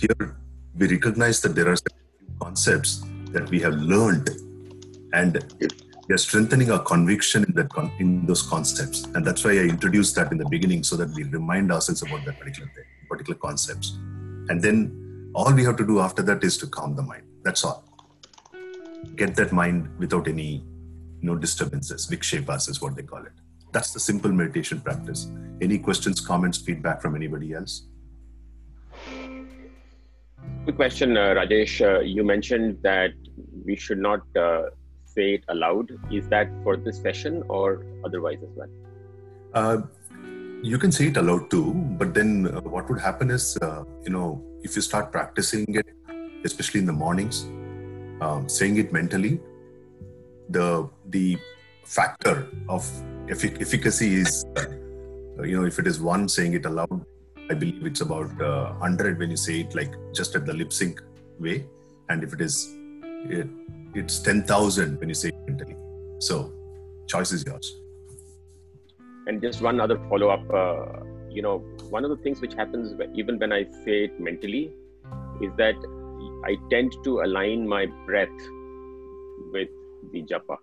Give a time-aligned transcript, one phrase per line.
[0.00, 0.36] here
[0.78, 1.76] we recognize that there are
[2.40, 3.02] concepts
[3.32, 4.30] that we have learned
[5.12, 5.44] and
[6.08, 9.04] we are strengthening our conviction in that con- in those concepts.
[9.14, 12.24] And that's why i introduced that in the beginning so that we remind ourselves about
[12.24, 13.98] that particular thing, particular concepts.
[14.48, 17.24] And then all we have to do after that is to calm the mind.
[17.44, 17.84] That's all.
[19.16, 20.64] Get that mind without any
[21.22, 23.32] no disturbances vikshepas is what they call it.
[23.72, 25.30] That's the simple meditation practice.
[25.60, 27.82] Any questions comments feedback from anybody else
[30.64, 31.80] Quick question, uh, Rajesh.
[31.80, 33.12] Uh, you mentioned that
[33.64, 34.64] we should not uh,
[35.04, 35.90] say it aloud.
[36.10, 38.68] Is that for this session or otherwise as well?
[39.54, 39.78] Uh,
[40.62, 44.10] you can say it aloud too, but then uh, what would happen is, uh, you
[44.10, 45.86] know, if you start practicing it,
[46.44, 47.44] especially in the mornings,
[48.20, 49.40] um, saying it mentally,
[50.50, 51.38] the the
[51.84, 52.84] factor of
[53.28, 54.44] effic- efficacy is,
[55.42, 57.04] you know, if it is one saying it aloud,
[57.50, 60.72] I believe it's about uh, 100 when you say it like just at the lip
[60.72, 61.02] sync
[61.40, 61.66] way,
[62.08, 62.76] and if it is,
[63.24, 63.48] it,
[63.92, 65.76] it's 10,000 when you say it mentally.
[66.20, 66.52] So,
[67.08, 67.76] choice is yours.
[69.26, 70.48] And just one other follow up.
[70.48, 74.72] Uh, you know, one of the things which happens even when I say it mentally
[75.42, 75.74] is that
[76.44, 78.28] I tend to align my breath
[79.52, 79.70] with
[80.12, 80.56] the japa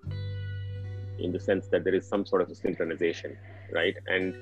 [1.19, 3.35] in the sense that there is some sort of synchronization,
[3.73, 3.95] right?
[4.07, 4.37] And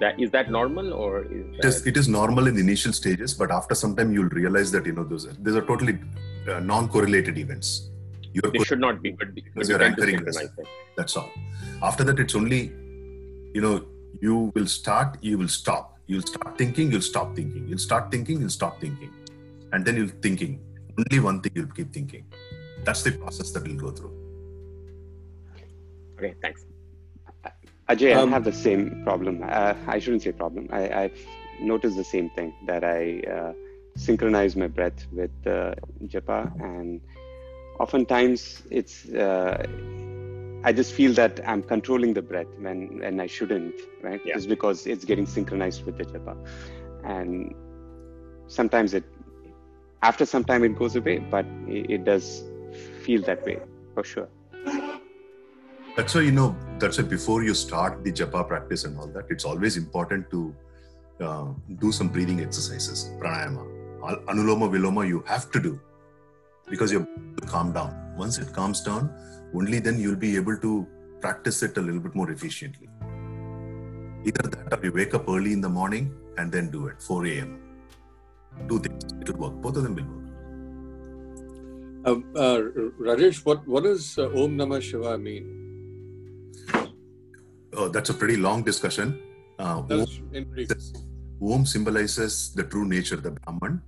[0.00, 3.34] that is that normal or is it is it is normal in the initial stages
[3.34, 5.98] but after some time you'll realize that you know those are, these are totally
[6.48, 7.90] uh, non-correlated events.
[8.32, 10.24] You're they should not be but because you're anchoring
[10.96, 11.30] that's all.
[11.82, 12.72] After that it's only
[13.54, 13.86] you know
[14.20, 15.98] you will start you will stop.
[16.06, 17.66] You'll start thinking you'll stop thinking.
[17.68, 19.12] You'll start thinking you'll stop thinking.
[19.72, 20.60] And then you'll thinking.
[20.98, 22.24] Only one thing you'll keep thinking.
[22.84, 24.14] That's the process that we'll go through.
[26.16, 26.64] Okay thanks
[27.88, 29.42] Ajay, um, I have the same problem.
[29.42, 30.68] Uh, I shouldn't say problem.
[30.70, 31.18] I, have
[31.60, 33.52] noticed the same thing that I uh,
[33.96, 35.74] synchronize my breath with uh,
[36.04, 37.00] japa, and
[37.80, 39.64] oftentimes it's uh,
[40.64, 44.20] I just feel that I'm controlling the breath when when I shouldn't, right?
[44.24, 44.34] Yeah.
[44.34, 46.36] Just because it's getting synchronized with the japa,
[47.04, 47.54] and
[48.48, 49.04] sometimes it
[50.02, 52.44] after some time it goes away, but it, it does
[53.02, 53.58] feel that way
[53.94, 54.28] for sure.
[55.98, 59.24] That's why, you know, that's why before you start the japa practice and all that,
[59.30, 60.54] it's always important to
[61.20, 61.46] uh,
[61.80, 63.64] do some breathing exercises, pranayama.
[64.28, 65.80] Anuloma Viloma, you have to do
[66.70, 67.08] because you have
[67.40, 68.14] to calm down.
[68.16, 69.12] Once it calms down,
[69.52, 70.86] only then you'll be able to
[71.20, 72.88] practice it a little bit more efficiently.
[74.24, 77.26] Either that or you wake up early in the morning and then do it, 4
[77.26, 77.60] a.m.
[78.68, 79.60] Two things, it will work.
[79.60, 80.26] Both of them will work.
[82.06, 82.60] Uh, uh,
[83.00, 85.57] Rajesh, what, what does uh, Om Namah Shiva mean?
[87.74, 89.20] Oh, that's a pretty long discussion.
[89.58, 89.82] Uh,
[91.40, 93.82] Om, symbolizes the true nature, the Brahman.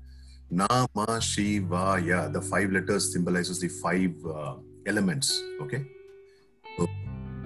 [0.51, 5.43] Nama Shivaya, the five letters symbolizes the five uh, elements.
[5.63, 5.85] Okay,
[6.77, 6.89] so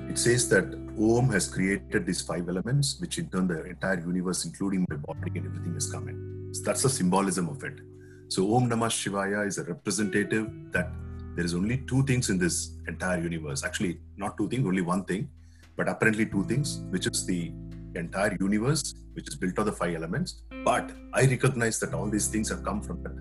[0.08, 0.64] it says that
[0.98, 5.32] Om has created these five elements, which in turn the entire universe, including my body
[5.34, 6.50] and everything, is coming.
[6.52, 7.80] So that's the symbolism of it.
[8.28, 10.90] So Om Namah Shivaya is a representative that
[11.36, 13.64] there is only two things in this entire universe.
[13.64, 15.28] Actually, not two things, only one thing
[15.76, 17.52] but apparently two things, which is the
[17.94, 20.42] entire universe, which is built of the five elements.
[20.64, 23.16] But I recognize that all these things have come from that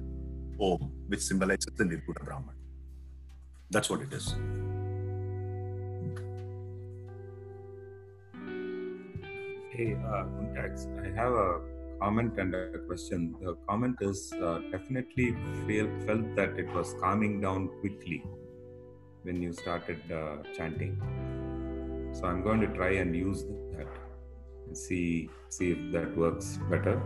[0.59, 2.55] Om, which symbolizes the Nirguna Brahman.
[3.69, 4.35] That's what it is.
[9.71, 10.25] Hey, uh,
[10.55, 11.59] I have a
[11.99, 13.35] comment and a question.
[13.41, 15.35] The comment is uh, definitely
[15.65, 18.23] feel, felt that it was calming down quickly
[19.23, 20.99] when you started uh, chanting.
[22.13, 23.43] So I'm going to try and use
[23.75, 23.87] that
[24.67, 27.01] and see see if that works better.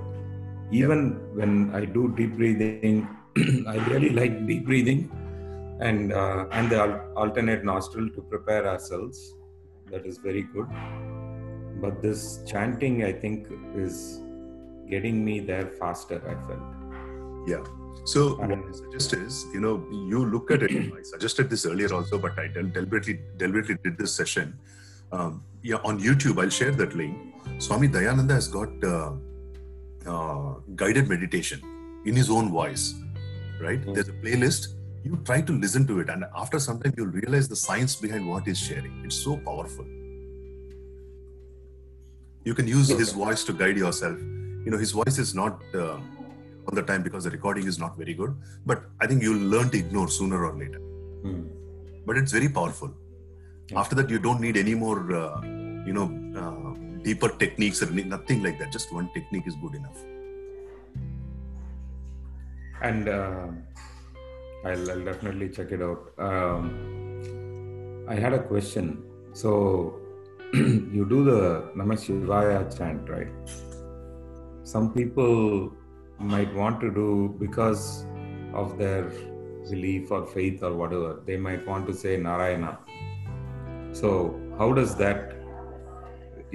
[0.72, 1.00] Even
[1.34, 3.08] when I do deep breathing,
[3.68, 5.10] I really like deep breathing
[5.80, 6.82] and uh, and the
[7.16, 9.34] alternate nostril to prepare ourselves.
[9.92, 10.68] That is very good.
[11.82, 14.22] But this chanting, I think, is
[14.90, 16.22] getting me there faster.
[16.32, 16.66] I felt.
[17.48, 17.64] Yeah.
[18.04, 20.72] So what I suggest is, you know, you look at it.
[20.72, 24.58] I suggested this earlier also, but I deliberately deliberately did this session
[25.12, 27.18] um, yeah, on YouTube, I'll share that link.
[27.60, 29.12] Swami Dayananda has got uh,
[30.06, 31.62] uh, guided meditation
[32.06, 32.94] in his own voice,
[33.62, 33.80] right?
[33.82, 33.94] Mm-hmm.
[33.94, 34.68] There's a playlist.
[35.04, 38.28] You try to listen to it, and after some time, you'll realize the science behind
[38.28, 39.02] what he's sharing.
[39.06, 39.86] It's so powerful.
[42.44, 44.18] You can use his voice to guide yourself.
[44.20, 45.98] You know, his voice is not uh,
[46.68, 49.70] all the time because the recording is not very good, but I think you'll learn
[49.70, 50.80] to ignore sooner or later.
[51.24, 51.50] Mm.
[52.06, 52.94] But it's very powerful
[53.76, 55.42] after that you don't need any more uh,
[55.86, 56.08] you know
[56.42, 59.98] uh, deeper techniques or nothing like that just one technique is good enough
[62.82, 63.48] And uh,
[64.64, 66.12] I'll, I'll, definitely check it out.
[66.20, 69.04] Um, I had a question.
[69.34, 70.00] So
[70.54, 73.28] you do the Namah Shivaya chant, right?
[74.64, 75.74] Some people
[76.20, 78.06] might want to do because
[78.54, 79.12] of their
[79.70, 81.22] belief or faith or whatever.
[81.26, 82.78] They might want to say Narayana.
[84.00, 84.10] So
[84.60, 85.38] how does that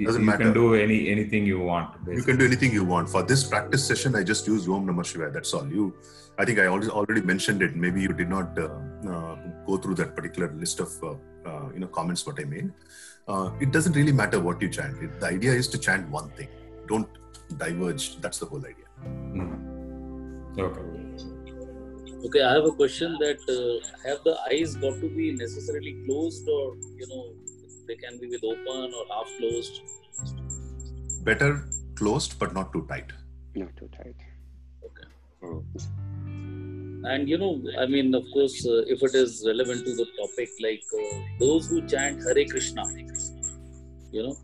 [0.01, 0.45] doesn't you matter.
[0.45, 1.91] can do any anything you want.
[2.05, 2.15] Basically.
[2.15, 3.09] You can do anything you want.
[3.09, 5.31] For this practice session, I just use Om Namah Shivaya.
[5.31, 5.67] That's all.
[5.67, 5.93] You,
[6.39, 7.75] I think I already already mentioned it.
[7.75, 8.69] Maybe you did not uh,
[9.07, 9.35] uh,
[9.67, 11.13] go through that particular list of uh,
[11.49, 12.71] uh you know comments what I made.
[13.27, 15.03] Uh, it doesn't really matter what you chant.
[15.03, 16.49] It, the idea is to chant one thing.
[16.87, 17.09] Don't
[17.57, 18.19] diverge.
[18.19, 18.89] That's the whole idea.
[19.05, 20.59] Mm.
[20.67, 21.02] Okay.
[22.25, 26.47] Okay, I have a question that uh, have the eyes got to be necessarily closed
[26.47, 27.33] or you know
[27.87, 29.81] they can be with open or half closed.
[31.23, 33.11] Better closed, but not too tight.
[33.55, 34.15] Not too tight.
[34.85, 35.07] Okay.
[35.43, 35.63] Oh.
[37.11, 40.49] And you know, I mean, of course, uh, if it is relevant to the topic,
[40.61, 42.85] like uh, those who chant Hare Krishna,
[44.11, 44.37] you know,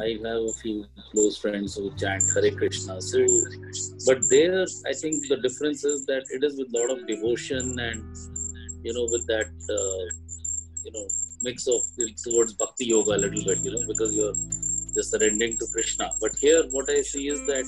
[0.00, 3.00] I have a few close friends who chant Hare Krishna.
[3.00, 3.26] So,
[4.06, 7.78] but there, I think the difference is that it is with a lot of devotion
[7.78, 8.02] and,
[8.84, 10.04] you know, with that, uh,
[10.84, 11.06] you know,
[11.42, 11.80] mix of
[12.24, 14.34] towards bhakti yoga a little bit, you know, because you're
[14.94, 16.10] just surrendering to Krishna.
[16.20, 17.66] But here, what I see is that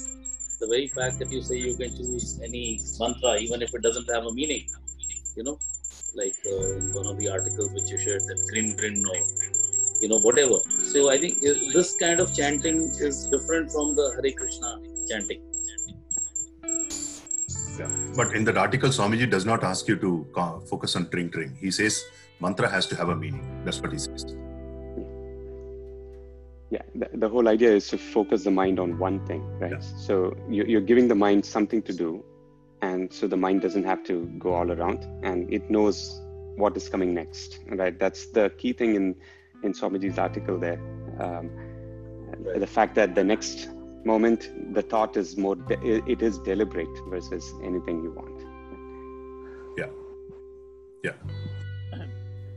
[0.60, 4.08] the very fact that you say you can choose any mantra, even if it doesn't
[4.10, 4.66] have a meaning,
[5.36, 5.58] you know,
[6.14, 9.18] like uh, one of the articles which you shared, that grin grin or
[10.00, 10.58] you know whatever.
[10.82, 15.42] So I think this kind of chanting is different from the Hare Krishna chanting.
[17.78, 17.90] Yeah.
[18.16, 21.56] But in that article, Swamiji does not ask you to uh, focus on tring tring.
[21.60, 22.04] He says
[22.40, 23.64] mantra has to have a meaning.
[23.64, 24.36] That's what he says.
[26.70, 29.72] Yeah, the, the whole idea is to focus the mind on one thing, right?
[29.72, 29.80] Yeah.
[29.80, 32.24] So you, you're giving the mind something to do,
[32.82, 36.20] and so the mind doesn't have to go all around, and it knows
[36.56, 37.98] what is coming next, right?
[37.98, 39.14] That's the key thing in
[39.64, 40.80] in Swamiji's article there.
[41.18, 41.50] Um,
[42.38, 42.60] right.
[42.60, 43.68] The fact that the next
[44.04, 48.40] moment, the thought is more, de- it is deliberate versus anything you want.
[49.78, 49.90] Yeah.
[51.02, 51.34] Yeah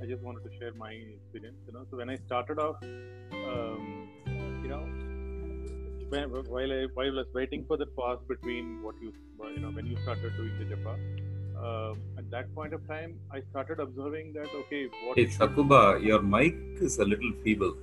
[0.07, 1.57] I just wanted to share my experience.
[1.68, 4.07] You know, so when I started off, um,
[4.63, 4.80] you know,
[6.07, 9.12] when, while I while I was waiting for the pause between what you
[9.54, 10.94] you know when you started doing the japa,
[11.63, 15.18] um, at that point of time, I started observing that okay, what.
[15.18, 17.75] Hey, Sakuba, your mic is a little feeble.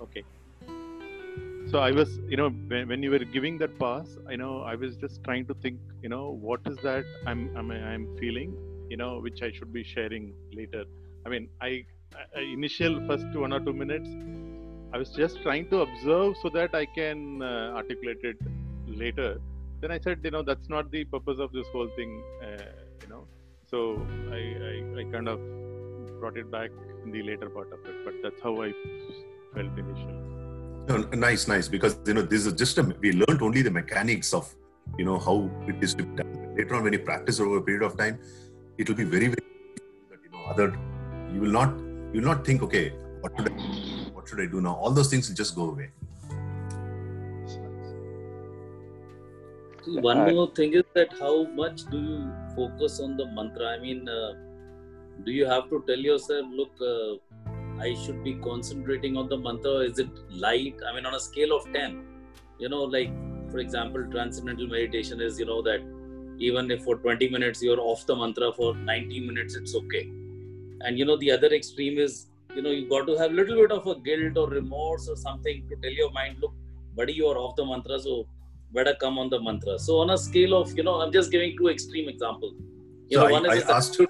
[0.00, 0.24] Okay.
[1.70, 4.74] So I was, you know, when, when you were giving that pass, I know I
[4.74, 8.54] was just trying to think, you know, what is that I'm I'm I'm feeling
[8.92, 10.24] you know which i should be sharing
[10.58, 10.82] later
[11.26, 11.70] i mean i,
[12.38, 14.10] I initial first one or two minutes
[14.94, 17.20] i was just trying to observe so that i can
[17.50, 18.38] uh, articulate it
[19.02, 19.30] later
[19.82, 22.10] then i said you know that's not the purpose of this whole thing
[22.46, 22.70] uh,
[23.02, 23.22] you know.
[23.70, 23.78] So
[24.38, 24.40] I,
[24.70, 25.38] I, I kind of
[26.20, 26.70] brought it back
[27.04, 28.72] in the later part of it but that's how i
[29.54, 30.18] felt initially.
[30.88, 30.96] No,
[31.26, 34.54] nice nice because you know this is just a we learned only the mechanics of
[34.98, 35.36] you know how
[35.66, 36.32] it is to be done.
[36.56, 38.18] Later on when you practice over a period of time
[38.78, 39.46] it will be very very
[40.24, 40.68] you know other
[41.32, 41.78] you will not
[42.12, 42.86] you will not think okay
[43.20, 43.54] what should I
[44.12, 44.74] what should I do now?
[44.74, 45.90] All those things will just go away.
[49.86, 53.66] One more thing is that how much do you focus on the mantra?
[53.66, 54.34] I mean, uh,
[55.24, 57.16] do you have to tell yourself, look, uh,
[57.80, 59.72] I should be concentrating on the mantra?
[59.90, 60.76] Is it light?
[60.88, 62.04] I mean, on a scale of 10,
[62.58, 63.10] you know, like
[63.50, 65.82] for example, transcendental meditation is, you know, that
[66.38, 70.04] even if for 20 minutes you're off the mantra for 90 minutes it's okay
[70.84, 73.56] and you know the other extreme is you know you've got to have a little
[73.62, 76.54] bit of a guilt or remorse or something to tell your mind look
[76.96, 78.26] buddy you're off the mantra so
[78.74, 81.56] better come on the mantra so on a scale of you know i'm just giving
[81.56, 82.54] two extreme examples
[83.08, 84.00] you so know, I, I asked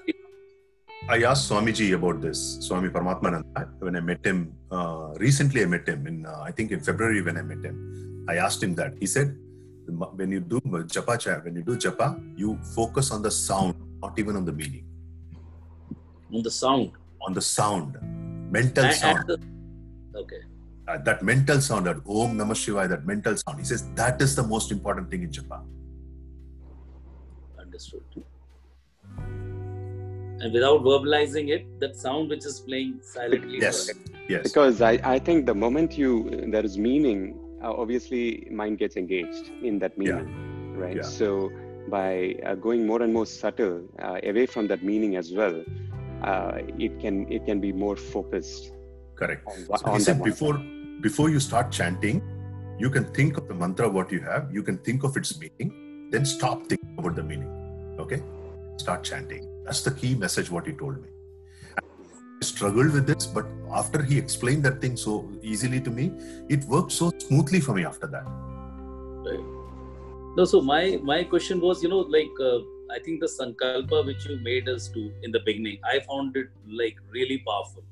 [1.09, 4.55] I asked Swamiji about this, Swami Paramatmananda, when I met him.
[4.71, 8.25] Uh, recently, I met him in, uh, I think in February when I met him.
[8.29, 8.93] I asked him that.
[9.01, 9.37] He said,
[9.85, 14.37] when you do japa when you do japa, you focus on the sound, not even
[14.37, 14.85] on the meaning.
[16.33, 16.93] On the sound.
[17.27, 17.97] On the sound,
[18.49, 19.27] mental sound.
[19.27, 19.39] The,
[20.15, 20.41] okay.
[20.85, 23.57] Uh, that mental sound, that Om Namah Shivaya, that mental sound.
[23.59, 25.63] He says that is the most important thing in japa.
[27.57, 28.03] Understood.
[29.17, 33.59] And without verbalizing it, that sound which is playing silently.
[33.61, 33.91] Yes.
[34.27, 34.43] Yes.
[34.43, 39.51] Because I, I think the moment you there is meaning uh, obviously mind gets engaged
[39.61, 40.83] in that meaning, yeah.
[40.83, 40.95] right?
[40.97, 41.03] Yeah.
[41.03, 41.49] So
[41.87, 45.63] by uh, going more and more subtle uh, away from that meaning as well,
[46.23, 48.73] uh, it can it can be more focused.
[49.23, 49.47] Correct.
[49.47, 50.57] On, so on he said before
[51.01, 52.21] before you start chanting,
[52.79, 54.51] you can think of the mantra what you have.
[54.51, 55.79] You can think of its meaning.
[56.13, 57.51] then stop thinking about the meaning.
[57.99, 58.21] Okay?
[58.77, 59.47] Start chanting.
[59.65, 61.09] That's the key message what he told me.
[61.77, 66.11] I struggled with this, but after he explained that thing so easily to me,
[66.49, 68.25] it worked so smoothly for me after that.
[69.27, 69.45] Right.
[70.37, 72.59] No, so my my question was, you know, like uh,
[72.97, 76.49] I think the sankalpa which you made us do in the beginning, I found it
[76.83, 77.83] like really powerful.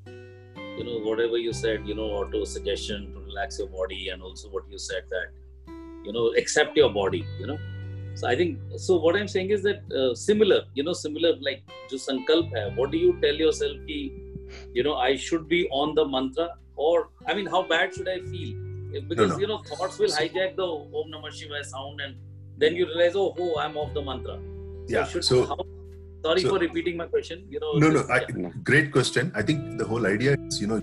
[0.81, 4.49] You know, whatever you said, you know, auto suggestion to relax your body, and also
[4.49, 5.27] what you said that,
[6.05, 7.23] you know, accept your body.
[7.39, 7.57] You know,
[8.15, 8.97] so I think so.
[9.03, 11.61] What I'm saying is that uh, similar, you know, similar like
[11.91, 12.63] जो sankalp hai.
[12.79, 13.99] What do you tell yourself ki,
[14.79, 18.19] you know, I should be on the mantra, or I mean, how bad should I
[18.31, 18.55] feel?
[19.07, 19.39] Because no, no.
[19.39, 22.15] you know, thoughts will hijack the Om Namah Shivaya sound, and
[22.57, 24.39] then you realize, oh, oh, I'm off the mantra.
[24.87, 25.05] So yeah.
[25.05, 25.45] Should, so.
[25.45, 25.65] How,
[26.23, 27.45] sorry so, for repeating my question.
[27.49, 27.73] You know.
[27.73, 28.05] No, no.
[28.09, 28.25] I,
[28.63, 29.31] great question.
[29.35, 30.81] I think the whole idea is, you know,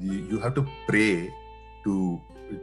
[0.00, 1.30] you, you have to pray
[1.84, 2.20] to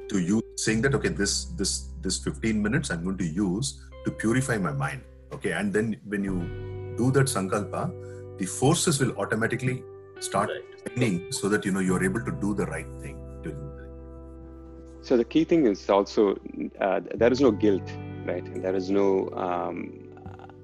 [0.10, 1.72] to you saying that okay this this
[2.02, 5.02] this 15 minutes i'm going to use to purify my mind
[5.34, 6.38] okay and then when you
[7.02, 7.84] do that sankalpa
[8.40, 9.76] the forces will automatically
[10.28, 10.50] start
[10.98, 11.34] right.
[11.40, 13.18] so that you know you're able to do the right thing
[15.08, 16.24] so the key thing is also
[16.80, 17.88] uh, there is no guilt
[18.26, 19.08] right and there is no
[19.46, 19.78] um,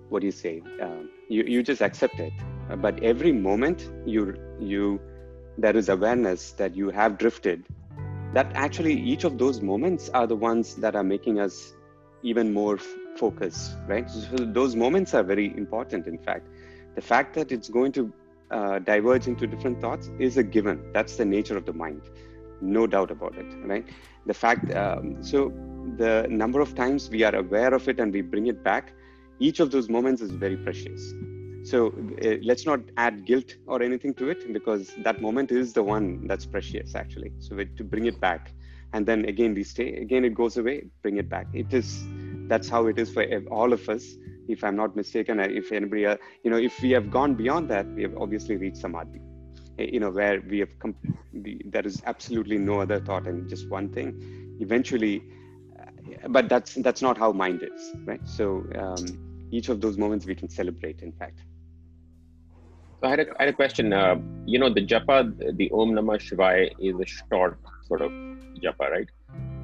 [0.10, 0.54] what do you say
[0.86, 2.34] uh, you, you just accept it.
[2.78, 5.02] But every moment you you
[5.58, 7.66] there is awareness that you have drifted
[8.34, 11.74] that actually each of those moments are the ones that are making us
[12.24, 14.10] even more f- focused right?
[14.10, 16.48] So those moments are very important in fact.
[16.96, 18.14] The fact that it's going to
[18.52, 20.92] uh, diverge into different thoughts is a given.
[20.94, 22.02] That's the nature of the mind.
[22.62, 23.86] No doubt about it right?
[24.26, 25.52] The fact um, so
[25.98, 28.94] the number of times we are aware of it and we bring it back
[29.40, 31.14] each of those moments is very precious
[31.64, 31.88] so
[32.26, 36.26] uh, let's not add guilt or anything to it because that moment is the one
[36.28, 37.32] that's precious actually.
[37.40, 38.54] So we, to bring it back,
[38.94, 39.96] and then again we stay.
[39.98, 40.86] Again it goes away.
[41.02, 41.48] Bring it back.
[41.54, 42.06] It is
[42.48, 44.16] that's how it is for all of us.
[44.48, 47.86] If I'm not mistaken, if anybody, uh, you know, if we have gone beyond that,
[47.94, 49.22] we have obviously reached samadhi.
[49.78, 50.96] Eh, you know, where we have come,
[51.34, 54.58] there is absolutely no other thought and just one thing.
[54.60, 55.24] Eventually,
[55.80, 58.28] uh, but that's that's not how mind is, right?
[58.28, 58.64] So.
[58.76, 61.42] Um, each of those moments we can celebrate in fact
[63.00, 63.94] so I had a, I had a question.
[63.94, 64.16] Uh,
[64.46, 65.18] you know, the japa,
[65.58, 68.12] the Om Namah Shivaya is a short sort of
[68.62, 69.08] japa, right?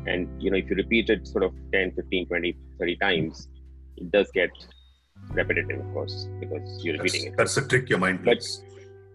[0.07, 3.49] And, you know, if you repeat it sort of 10, 15, 20, 30 times,
[3.97, 4.51] it does get
[5.31, 7.57] repetitive, of course, because you're repeating that's, it.
[7.57, 8.63] That's a trick your mind plays.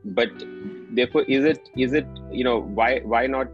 [0.05, 0.47] But, but
[0.95, 3.49] therefore, is it, is it, you know, why, why not,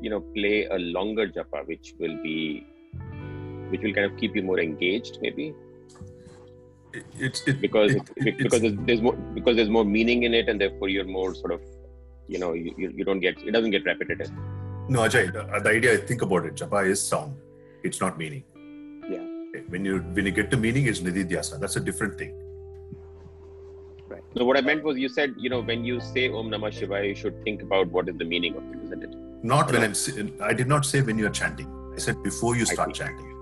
[0.00, 2.66] you know, play a longer japa, which will be,
[3.68, 5.54] which will kind of keep you more engaged, maybe?
[7.18, 10.60] It's it, because it, it, because there's more because there's more meaning in it and
[10.60, 11.60] therefore you're more sort of
[12.28, 14.30] you know you, you don't get it doesn't get repetitive.
[14.88, 17.36] No ajay the, uh, the idea i think about it japa is sound.
[17.82, 18.44] It's not meaning.
[19.08, 19.62] Yeah.
[19.68, 21.60] When you when you get to meaning it's nididhyasa.
[21.60, 22.34] That's a different thing.
[24.08, 24.22] Right.
[24.36, 27.08] So what i meant was you said you know when you say om namah shivaya
[27.08, 29.18] you should think about what is the meaning of it isn't it?
[29.54, 29.98] Not when i'm
[30.52, 31.74] i did not say when you're chanting.
[31.96, 33.34] I said before you start chanting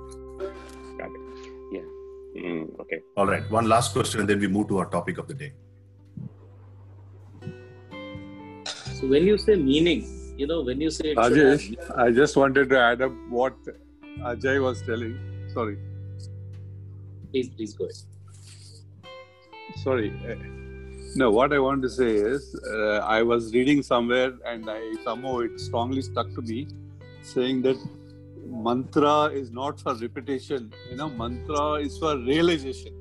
[2.36, 3.00] Mm, okay.
[3.16, 3.50] All right.
[3.50, 5.52] One last question, and then we move to our topic of the day.
[9.00, 12.78] So, when you say meaning, you know, when you say Rajesh, I just wanted to
[12.78, 13.54] add up what
[14.20, 15.18] Ajay was telling.
[15.52, 15.78] Sorry.
[17.30, 17.96] Please, please go ahead.
[19.82, 20.12] Sorry.
[21.14, 25.38] No, what I want to say is, uh, I was reading somewhere, and I somehow
[25.38, 26.68] it strongly stuck to me,
[27.22, 27.76] saying that
[28.50, 32.94] mantra is not for repetition you know mantra is for realization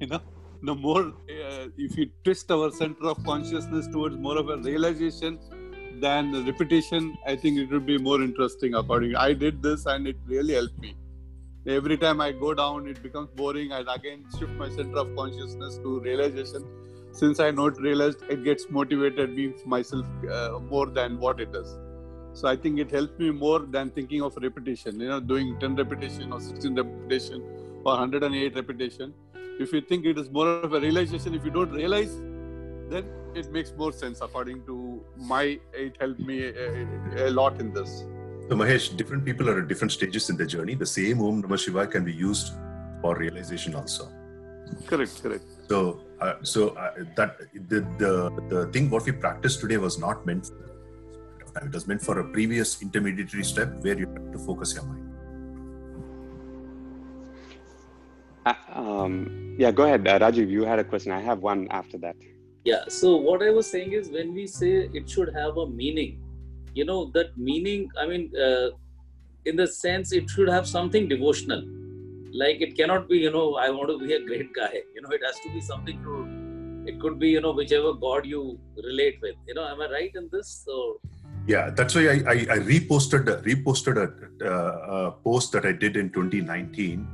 [0.00, 0.20] you know.
[0.62, 5.38] The more uh, if you twist our center of consciousness towards more of a realization
[6.00, 10.16] than repetition i think it would be more interesting according i did this and it
[10.26, 10.96] really helped me.
[11.66, 15.76] Every time i go down it becomes boring i again shift my center of consciousness
[15.78, 16.64] to realization.
[17.12, 21.76] Since i not realized it gets motivated me myself uh, more than what it is
[22.38, 25.00] so I think it helped me more than thinking of repetition.
[25.00, 27.42] You know, doing 10 repetition or 16 repetition
[27.84, 29.12] or 108 repetition.
[29.58, 32.14] If you think it is more of a realization, if you don't realize,
[32.90, 34.20] then it makes more sense.
[34.20, 38.04] According to my, it helped me a, a lot in this.
[38.48, 40.76] So Mahesh, different people are at different stages in their journey.
[40.76, 42.52] The same Om Namah Shivaya can be used
[43.02, 44.08] for realization also.
[44.86, 45.44] Correct, correct.
[45.68, 47.36] So, uh, so uh, that
[47.68, 48.12] the, the
[48.48, 50.67] the thing what we practiced today was not meant for.
[51.64, 55.04] It was meant for a previous intermediary step where you have to focus your mind.
[58.46, 60.48] Uh, um, yeah, go ahead, uh, Rajiv.
[60.48, 61.12] You had a question.
[61.12, 62.16] I have one after that.
[62.64, 62.84] Yeah.
[62.88, 66.20] So what I was saying is, when we say it should have a meaning,
[66.74, 67.88] you know, that meaning.
[68.00, 68.70] I mean, uh,
[69.44, 71.62] in the sense, it should have something devotional.
[72.32, 75.10] like it cannot be you know i want to be a great guy you know
[75.10, 76.16] it has to be something to
[76.90, 80.14] it could be you know whichever god you relate with you know am i right
[80.14, 81.00] in this so
[81.48, 84.08] yeah that's why i i, I reposted reposted a,
[84.52, 87.06] uh, a, post that i did in 2019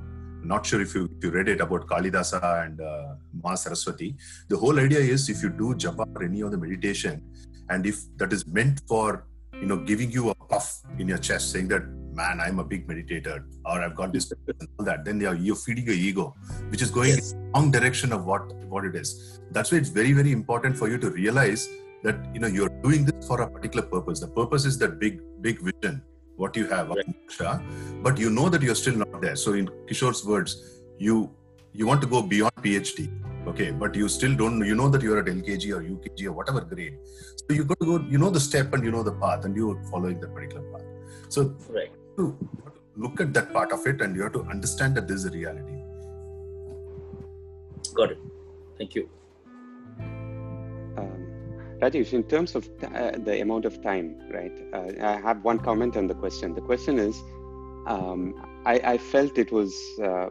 [0.44, 4.14] not sure if you, if you read it about kalidasa and uh, ma saraswati.
[4.50, 7.22] The whole idea is if you do japa or any other meditation
[7.70, 9.24] and if that is meant for
[9.54, 12.86] you know giving you a puff in your chest saying that man i'm a big
[12.88, 16.34] meditator or i've got this and all that then you're, you're feeding your ego
[16.68, 17.32] which is going yes.
[17.32, 19.40] in the wrong direction of what what it is.
[19.52, 21.68] That's why it's very very important for you to realize
[22.04, 24.20] that you know you're doing this for a particular purpose.
[24.20, 26.02] The purpose is that big big vision
[26.36, 28.02] what you have right.
[28.02, 29.36] but you know that you're still not there.
[29.36, 31.30] So in kishore's words you
[31.72, 33.08] you want to go beyond phd
[33.48, 33.70] okay?
[33.70, 36.98] But you still don't you know that you're at lkg or ukg or whatever grade.
[37.36, 39.56] So you got to go you know the step and you know the path and
[39.56, 40.84] you're following that particular path.
[41.28, 41.92] So right.
[42.16, 42.36] to
[42.96, 45.30] look at that part of it and you have to understand that this is a
[45.30, 45.78] reality.
[47.94, 48.18] Got it.
[48.78, 49.08] Thank you.
[50.96, 51.23] Um,
[51.84, 54.56] Rajesh, in terms of uh, the amount of time, right?
[54.72, 56.54] Uh, I have one comment on the question.
[56.54, 57.16] The question is,
[57.86, 58.20] um,
[58.64, 60.28] I, I, felt it was uh,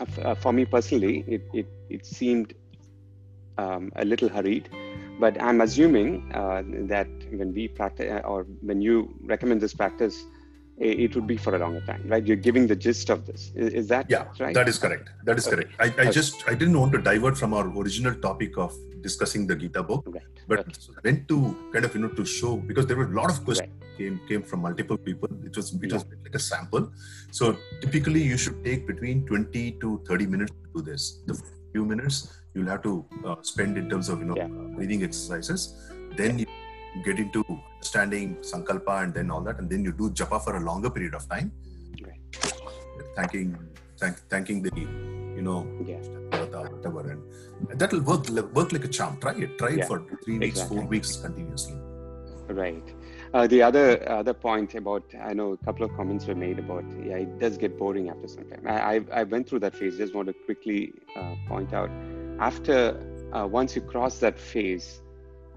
[0.00, 2.52] uh, for me personally, it, it, it seemed
[3.56, 4.68] um, a little hurried.
[5.18, 10.24] But I'm assuming uh, that when we practice or when you recommend this practice,
[10.78, 12.24] it would be for a longer time, right?
[12.26, 13.50] You're giving the gist of this.
[13.54, 14.54] Is, that yeah, right?
[14.54, 15.10] That is correct.
[15.24, 15.70] That is correct.
[15.78, 16.10] I, I okay.
[16.10, 20.04] just I didn't want to divert from our original topic of discussing the Gita book,
[20.06, 20.22] right.
[20.46, 20.72] but okay.
[21.04, 23.72] went to kind of you know to show because there were a lot of questions
[23.80, 23.98] right.
[23.98, 25.28] came came from multiple people.
[25.44, 26.90] It was it was like a sample.
[27.30, 31.20] So typically you should take between 20 to 30 minutes to do this.
[31.26, 31.40] The
[31.72, 34.48] few minutes you'll have to uh, spend in terms of you know yeah.
[34.48, 35.74] breathing exercises.
[36.16, 36.46] Then you
[37.04, 40.60] get into understanding sankalpa and then all that, and then you do japa for a
[40.60, 41.52] longer period of time,
[42.02, 42.20] right.
[43.16, 43.56] thanking
[43.98, 44.70] thank, thanking the
[45.36, 45.98] you know yeah.
[46.90, 47.18] whatever,
[47.70, 49.18] and that will work work like a charm.
[49.20, 49.58] Try it.
[49.58, 49.86] Try it yeah.
[49.86, 50.76] for three weeks, exactly.
[50.76, 51.76] four weeks continuously.
[52.48, 52.94] Right.
[53.34, 56.84] Uh, the other other point about I know a couple of comments were made about
[57.04, 58.62] yeah it does get boring after some time.
[58.66, 59.98] I I, I went through that phase.
[59.98, 61.90] Just want to quickly uh, point out
[62.38, 62.78] after
[63.32, 65.02] uh, once you cross that phase,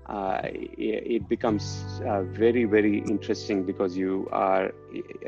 [0.10, 4.72] uh, it becomes uh, very very interesting because you are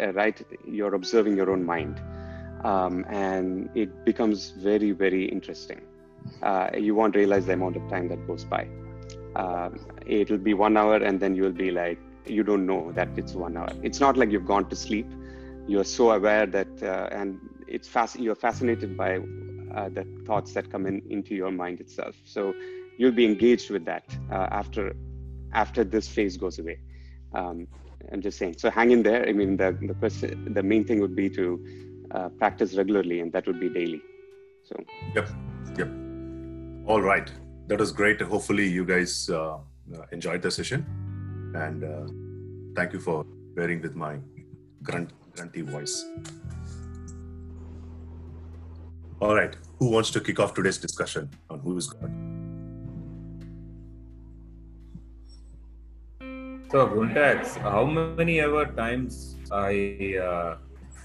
[0.02, 2.02] uh, right you're observing your own mind.
[2.63, 5.82] Um, and it becomes very very interesting.
[6.41, 8.67] Uh, you won't realize the amount of time that goes by.
[9.36, 13.34] Um, it'll be one hour and then you'll be like you don't know that it's
[13.34, 13.70] one hour.
[13.84, 15.08] It's not like you've gone to sleep.
[15.67, 19.20] You're so aware that uh, and it's fast you're fascinated by
[19.94, 22.15] the thoughts that come in into your mind itself.
[22.26, 22.54] So
[23.01, 24.95] you'll be engaged with that uh, after
[25.53, 26.77] after this phase goes away.
[27.33, 27.67] Um,
[28.11, 28.55] I'm just saying.
[28.63, 29.27] So hang in there.
[29.27, 31.45] I mean, the the question, the main thing would be to
[32.15, 34.01] uh, practice regularly, and that would be daily.
[34.69, 34.75] So.
[35.15, 35.29] Yep.
[35.79, 35.89] Yep.
[36.87, 37.31] All right.
[37.67, 38.21] That was great.
[38.21, 39.57] Hopefully, you guys uh,
[40.11, 40.85] enjoyed the session,
[41.65, 42.07] and uh,
[42.79, 44.13] thank you for bearing with my
[44.83, 45.95] grunt, grunty voice.
[49.21, 49.55] All right.
[49.79, 52.31] Who wants to kick off today's discussion on who is God?
[56.71, 60.55] So, Guntax, how many ever times I uh,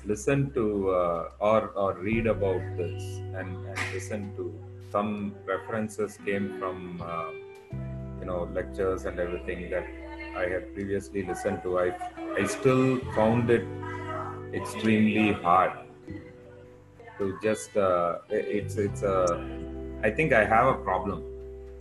[0.04, 3.02] listen to uh, or or read about this
[3.34, 4.54] and, and listen to
[4.92, 7.32] some references came from uh,
[8.20, 9.84] you know lectures and everything that
[10.36, 11.80] I had previously listened to.
[11.80, 11.88] I
[12.38, 13.66] I still found it
[14.54, 15.72] extremely hard
[17.18, 19.18] to just uh, it's it's a
[20.04, 21.24] I think I have a problem.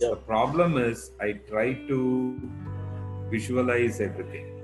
[0.00, 2.00] The problem is I try to
[3.30, 4.56] visualize everything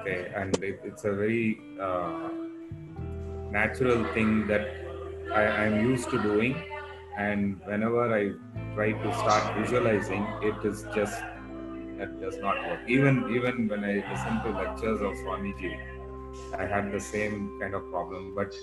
[0.00, 0.32] okay?
[0.34, 2.28] And it, it's a very uh,
[3.50, 4.68] natural thing that
[5.32, 6.56] I, i'm used to doing.
[7.18, 8.32] And whenever i
[8.74, 11.20] try to start visualizing it is just
[11.98, 12.80] that does not work.
[12.86, 15.72] Even even when i listen to lectures of swamiji
[16.58, 18.34] i had the same kind of problem.
[18.34, 18.54] But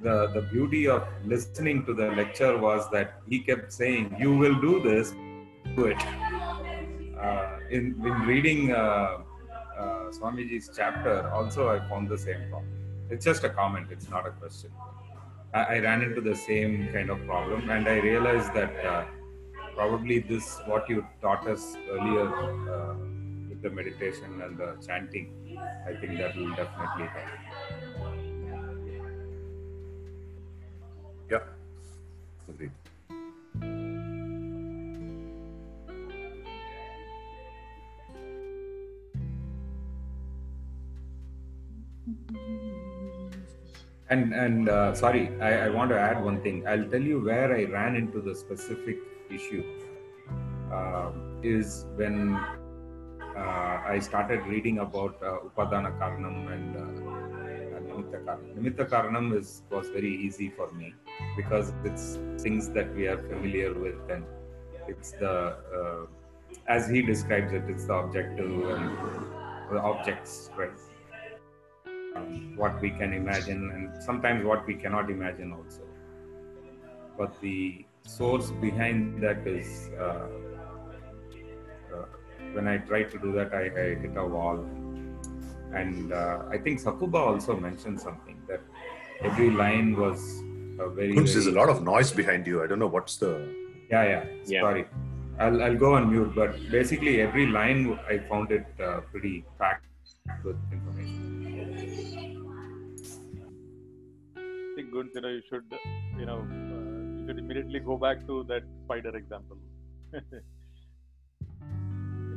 [0.00, 4.58] the the beauty of listening to the lecture was that he kept saying you will
[4.68, 5.14] do this
[5.76, 6.33] do it
[7.70, 12.72] in, in reading uh, uh, Swamiji's chapter, also I found the same problem.
[13.10, 14.70] It's just a comment, it's not a question.
[15.52, 19.04] I, I ran into the same kind of problem, and I realized that uh,
[19.74, 22.28] probably this, what you taught us earlier
[22.74, 22.94] uh,
[23.48, 25.58] with the meditation and the chanting,
[25.88, 27.30] I think that will definitely help.
[31.30, 31.44] Yeah,
[32.48, 32.70] agreed.
[44.10, 46.66] And and uh, sorry, I, I, want to add one thing.
[46.66, 48.98] I'll tell you where I ran into the specific
[49.30, 49.64] issue.
[50.72, 51.12] Uh,
[51.42, 52.34] is when
[53.36, 56.80] uh, I started reading about uh, Upadana Karanam and uh,
[57.88, 58.54] Nimitta Karanam.
[58.56, 60.94] Nimitta Karanam is was very easy for me
[61.36, 64.24] because it's things that we are familiar with and
[64.88, 66.06] it's the uh,
[66.68, 68.96] as he describes it, it's the objective and
[69.70, 70.70] the objects, right?
[72.16, 75.82] Um, what we can imagine and sometimes what we cannot imagine also.
[77.18, 80.26] But the source behind that is uh,
[81.92, 82.06] uh,
[82.52, 84.58] when I tried to do that, I, I hit a wall.
[85.72, 88.60] And uh, I think Sakuba also mentioned something that
[89.20, 90.42] every line was
[90.78, 91.14] a very.
[91.14, 92.62] There's a lot of noise behind you.
[92.62, 93.52] I don't know what's the.
[93.90, 94.24] Yeah, yeah.
[94.46, 94.60] yeah.
[94.60, 94.86] Sorry.
[95.38, 99.86] I'll, I'll go on mute, but basically every line I found it uh, pretty packed
[100.44, 101.33] with information.
[104.74, 105.62] I think good, you know, you should,
[106.18, 109.56] you know, uh, you should immediately go back to that spider example.
[110.12, 110.20] you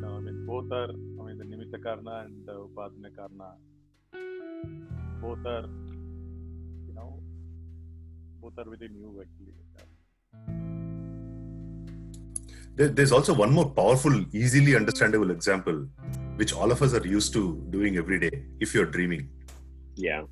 [0.01, 3.55] know, I mean, both are, I mean, the Nimitta Karna and the Upadana Karna,
[5.19, 5.67] both are,
[6.87, 7.19] you know,
[8.39, 9.53] both are within you actually
[12.75, 15.87] there's also one more powerful, easily understandable example,
[16.35, 19.27] which all of us are used to doing every day if you're dreaming.
[19.95, 20.25] Yeah.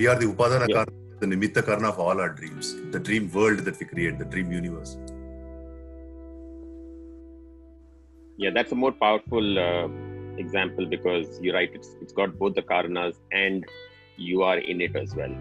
[0.00, 0.76] We are the Upadana yeah.
[0.76, 4.24] Karna, the Nimitta Karna of all our dreams, the dream world that we create, the
[4.24, 4.96] dream universe.
[8.38, 9.88] Yeah, that's a more powerful uh,
[10.38, 13.66] example because you're right, it's, it's got both the Karnas and
[14.16, 15.34] you are in it as well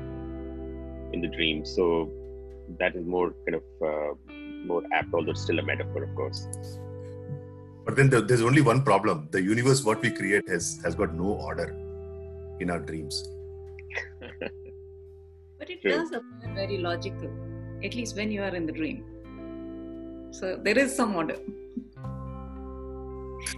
[1.13, 1.63] in the dream.
[1.63, 2.12] So
[2.80, 4.34] that is more kind of uh,
[4.65, 6.45] more apt, although it's still a metaphor, of course.
[7.86, 11.36] But then there's only one problem: the universe, what we create, has has got no
[11.50, 11.74] order
[12.60, 13.24] in our dreams.
[15.80, 15.92] It True.
[15.92, 17.30] does appear very logical,
[17.84, 19.06] at least when you are in the dream.
[20.32, 21.38] So there is some order.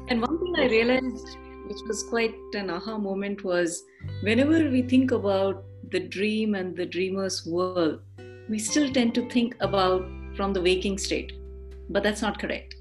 [0.07, 3.83] And one thing I realized, which was quite an aha moment, was
[4.21, 8.01] whenever we think about the dream and the dreamer's world,
[8.49, 10.05] we still tend to think about
[10.35, 11.33] from the waking state,
[11.89, 12.75] but that's not correct.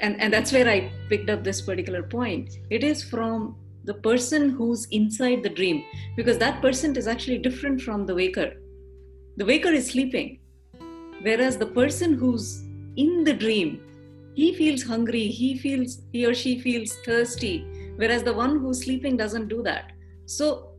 [0.00, 2.58] And, and that's where I picked up this particular point.
[2.70, 5.84] It is from the person who's inside the dream,
[6.16, 8.54] because that person is actually different from the waker.
[9.36, 10.40] The waker is sleeping,
[11.22, 12.62] whereas the person who's
[12.96, 13.82] in the dream,
[14.34, 17.66] he feels hungry, he feels he or she feels thirsty,
[17.96, 19.92] whereas the one who's sleeping doesn't do that.
[20.26, 20.70] So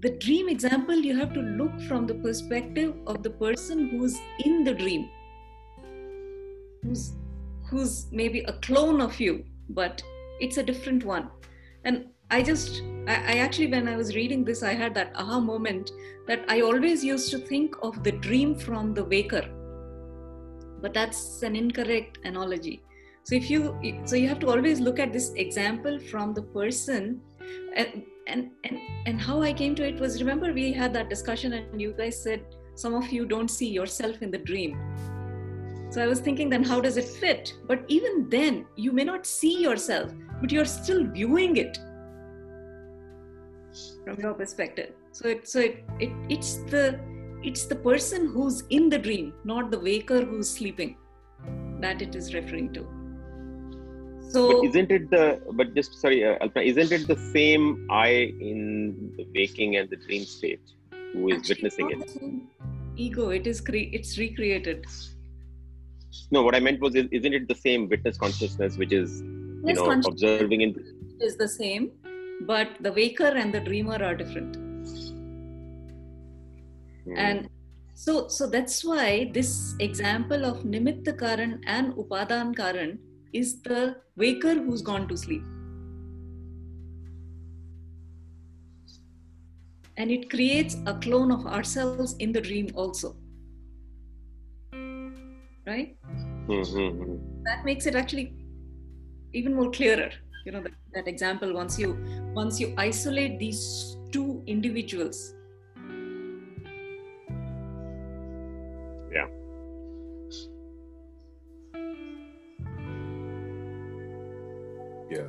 [0.00, 4.64] the dream example, you have to look from the perspective of the person who's in
[4.64, 5.08] the dream,
[6.82, 7.12] who's,
[7.68, 10.02] who's maybe a clone of you, but
[10.40, 11.30] it's a different one.
[11.84, 15.90] And I just, I, actually, when I was reading this, I had that aha moment
[16.26, 19.48] that I always used to think of the dream from the waker.
[20.80, 22.82] But that's an incorrect analogy.
[23.24, 27.20] So if you, so you have to always look at this example from the person
[27.76, 31.52] and and and and how i came to it was remember we had that discussion
[31.54, 34.78] and you guys said some of you don't see yourself in the dream
[35.90, 39.26] so i was thinking then how does it fit but even then you may not
[39.26, 40.12] see yourself
[40.42, 41.78] but you're still viewing it
[44.04, 46.84] from your perspective so it so it, it it's the
[47.50, 50.96] it's the person who's in the dream not the waker who's sleeping
[51.80, 52.82] that it is referring to
[54.32, 58.08] so but isn't it the but just sorry uh, isn't it the same I
[58.50, 60.62] in the waking and the dream state
[61.12, 62.10] who is witnessing it?
[62.96, 64.86] Ego, it is cre- it's recreated.
[66.30, 69.22] No, what I meant was isn't it the same witness consciousness which is
[69.64, 70.74] you know observing in
[71.20, 71.92] is the same,
[72.42, 74.56] but the waker and the dreamer are different.
[77.04, 77.16] Hmm.
[77.16, 77.48] And
[77.94, 82.98] so so that's why this example of nimitta karan and upadan karan
[83.32, 85.42] is the waker who's gone to sleep.
[89.96, 93.16] And it creates a clone of ourselves in the dream also.
[95.66, 95.96] Right?
[96.48, 97.44] Mm-hmm.
[97.44, 98.41] That makes it actually
[99.32, 100.10] even more clearer.
[100.44, 101.96] You know, that, that example once you
[102.34, 105.34] once you isolate these two individuals
[109.12, 109.26] Yeah,
[115.10, 115.26] yeah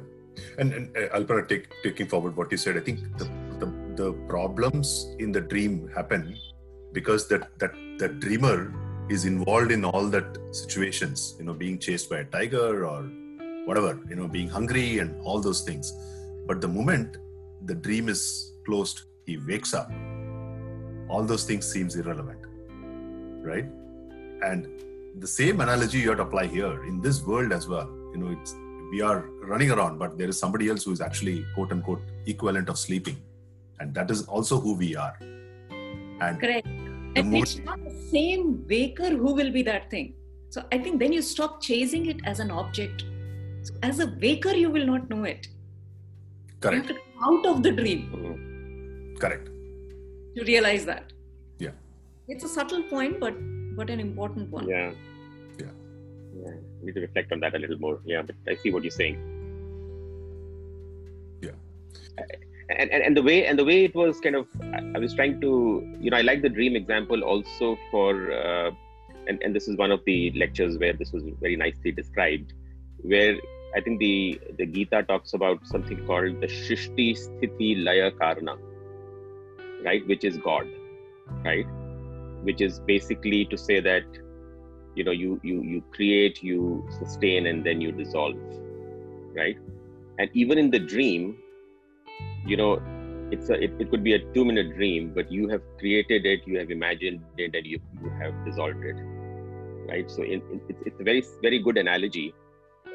[0.57, 3.25] and, and uh, Alpana, take, taking forward what you said, I think the,
[3.59, 6.37] the, the problems in the dream happen
[6.93, 8.73] because that that that dreamer
[9.09, 11.35] is involved in all that situations.
[11.39, 13.09] You know, being chased by a tiger or
[13.65, 13.99] whatever.
[14.09, 15.93] You know, being hungry and all those things.
[16.45, 17.17] But the moment
[17.65, 19.89] the dream is closed he wakes up
[21.09, 22.43] all those things seems irrelevant
[23.43, 23.65] right?
[24.41, 24.67] And
[25.19, 27.87] the same analogy you have to apply here in this world as well.
[28.13, 28.55] You know it's
[28.91, 32.69] we are running around but there is somebody else who is actually quote unquote equivalent
[32.69, 33.17] of sleeping.
[33.79, 35.17] And that is also who we are.
[36.21, 36.67] And correct.
[36.67, 40.13] and it's not the same waker who will be that thing.
[40.49, 43.05] So i think then you stop chasing it as an object
[43.63, 45.47] so as a waker you will not know it.
[46.59, 46.75] Correct.
[46.75, 49.15] You have to come out of the dream.
[49.19, 49.49] Correct.
[50.35, 51.13] To realize that.
[51.59, 51.71] Yeah.
[52.27, 53.35] It's a subtle point but
[53.75, 54.67] but an important one.
[54.67, 54.91] Yeah.
[55.59, 55.67] Yeah.
[56.35, 56.55] Yeah.
[56.81, 57.99] Need to reflect on that a little more.
[58.05, 59.17] Yeah but i see what you're saying.
[61.41, 61.57] Yeah.
[62.69, 64.47] And, and, and the way and the way it was kind of
[64.95, 68.71] I, was trying to you know i like the dream example also for uh,
[69.27, 72.53] and, and this is one of the lectures where this was very nicely described
[73.03, 73.35] where
[73.75, 78.55] i think the the gita talks about something called the srishti sthiti laya karana
[79.89, 80.79] right which is god
[81.43, 81.65] right?
[82.43, 84.03] Which is basically to say that
[84.95, 88.35] you know you you you create you sustain and then you dissolve
[89.35, 89.57] right?
[90.19, 91.37] And even in the dream
[92.45, 92.81] you know
[93.31, 96.41] it's a it, it could be a two minute dream but you have created it
[96.45, 98.95] you have imagined it and you, you have dissolved it
[99.89, 100.09] right?
[100.11, 102.33] So in, in, it's, it's a very very good analogy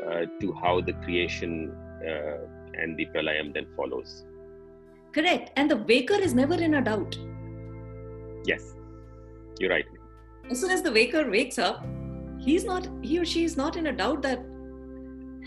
[0.07, 1.75] uh, to how the creation
[2.07, 2.39] uh,
[2.75, 4.25] and the pralayam then follows.
[5.13, 5.51] Correct.
[5.57, 7.19] And the waker is never in a doubt.
[8.45, 8.75] Yes.
[9.59, 9.85] You're right.
[10.51, 11.85] As soon as the waker wakes up
[12.39, 14.41] he's not he or she is not in a doubt that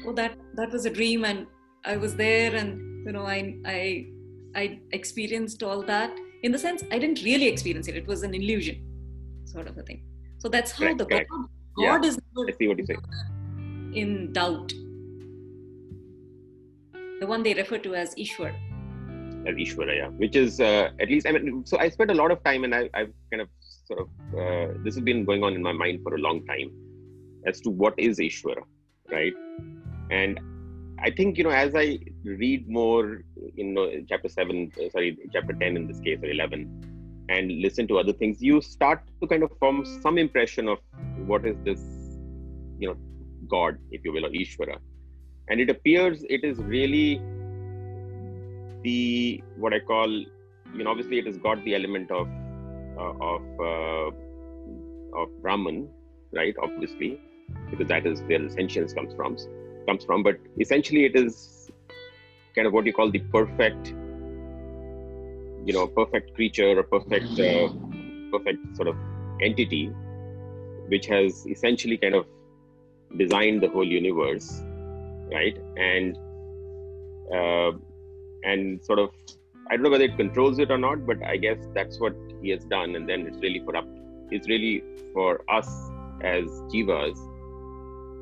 [0.06, 1.48] oh that that was a dream and
[1.86, 4.08] i was there and you know i i
[4.56, 6.12] i experienced all that.
[6.44, 7.96] In the sense i didn't really experience it.
[7.96, 8.78] It was an illusion
[9.46, 10.04] sort of a thing.
[10.40, 11.30] So that's how correct, the correct.
[11.30, 11.46] god,
[11.78, 12.10] god yeah.
[12.10, 12.18] is
[12.50, 12.98] I see what you say.
[13.94, 14.74] In doubt.
[17.20, 18.54] The one they refer to as ishwar.
[19.46, 20.08] Ishwara yeah.
[20.08, 22.76] Which is uh, at least i mean so i spent a lot of time and
[22.76, 23.50] I, i've kind of
[23.86, 24.08] sort of
[24.40, 26.72] uh, this has been going on in my mind for a long time
[27.48, 28.64] as to what is ishwara
[29.12, 29.34] right?
[30.10, 30.40] And
[31.00, 33.24] I think you know as I read more,
[33.56, 37.88] you know, chapter seven, uh, sorry, chapter ten in this case or eleven, and listen
[37.88, 40.80] to other things, you start to kind of form some impression of
[41.26, 41.82] what is this,
[42.80, 42.98] you know,
[43.56, 44.78] God, if you will, or Ishvara,
[45.50, 47.22] and it appears it is really
[48.84, 52.28] the what I call, you know, obviously it has got the element of
[52.98, 55.90] uh, of uh, of Brahman,
[56.32, 56.56] right?
[56.62, 57.20] Obviously,
[57.70, 59.38] because that is where sentience comes from
[59.88, 61.70] comes from but essentially it is
[62.56, 63.90] kind of what you call the perfect
[65.66, 67.70] you know perfect creature or perfect uh,
[68.32, 68.96] perfect sort of
[69.42, 69.86] entity
[70.88, 72.26] which has essentially kind of
[73.18, 74.62] designed the whole universe
[75.32, 75.58] right?
[75.78, 76.18] And
[77.34, 77.72] uh,
[78.44, 79.10] and sort of
[79.70, 82.50] i don't know whether it controls it or not but i guess that's what he
[82.50, 83.88] has done and then it's really for up
[84.32, 85.68] it's really for us
[86.22, 87.18] as jivas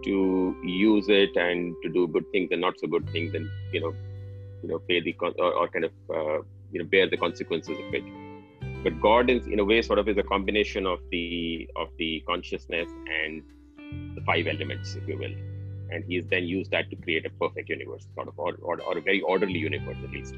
[0.03, 3.81] to use it and to do good things and not so good things and you
[3.81, 3.93] know
[4.61, 7.93] you know pay the or, or kind of uh, you know bear the consequences of
[7.93, 8.03] it.
[8.83, 12.23] But god is in a way sort of is a combination of the of the
[12.27, 12.89] consciousness
[13.21, 13.43] and
[14.15, 15.35] the five elements if you will
[15.91, 18.97] and he's then used that to create a perfect universe sort of or, or, or
[18.97, 20.35] a very orderly universe at least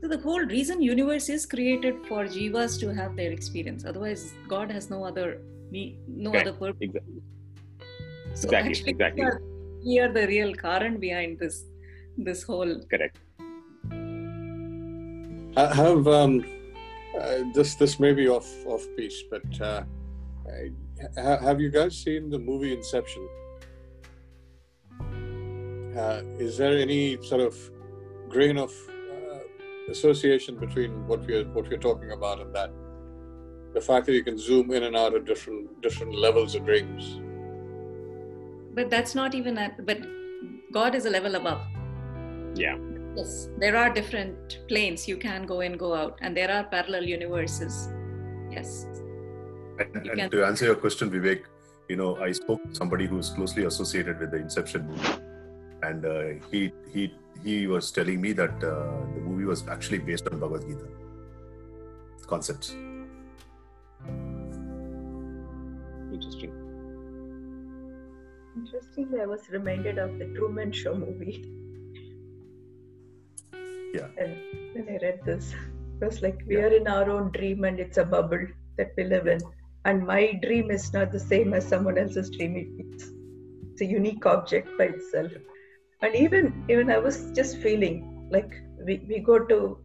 [0.00, 4.70] so the whole reason universe is created for jivas to have their experience otherwise god
[4.70, 5.38] has no other
[5.72, 6.40] no okay.
[6.40, 6.76] other purpose.
[6.80, 7.22] Exactly.
[8.34, 8.70] So exactly.
[8.70, 9.22] actually, exactly.
[9.22, 9.42] We are,
[9.84, 11.64] we are the real current behind this
[12.16, 12.80] this whole.
[12.90, 13.18] Correct.
[15.56, 16.44] I have um,
[17.18, 17.74] uh, this.
[17.74, 19.82] This may be off off piece, but uh,
[21.16, 23.28] have you guys seen the movie Inception?
[25.96, 27.56] Uh, is there any sort of
[28.28, 29.38] grain of uh,
[29.90, 32.70] association between what we're what we're talking about and that?
[33.74, 37.20] the fact that you can zoom in and out of different different levels of dreams.
[38.74, 39.98] But that's not even at but
[40.72, 41.62] god is a level above.
[42.54, 42.76] Yeah.
[43.16, 45.08] Yes there are different planes.
[45.08, 47.88] You can go in go out and there are parallel universes.
[48.50, 48.86] Yes
[49.78, 51.44] and, and to answer your question vivek
[51.88, 55.16] you know i spoke to somebody who's closely associated with the inception movie
[55.82, 58.72] and uh, he he he was telling me that uh,
[59.14, 60.88] the movie was actually based on bhagavad gita
[62.26, 62.74] concepts
[66.12, 66.52] Interesting.
[68.56, 71.44] Interestingly, I was reminded of the Truman Show movie.
[73.94, 74.08] Yeah.
[74.18, 74.36] And
[74.74, 75.54] when I read this,
[76.00, 76.64] it was like we yeah.
[76.64, 79.40] are in our own dream and it's a bubble that we live in.
[79.84, 82.76] And my dream is not the same as someone else's dream.
[82.78, 83.10] It's,
[83.72, 85.32] it's a unique object by itself.
[86.02, 88.52] And even even I was just feeling like
[88.84, 89.78] we, we go to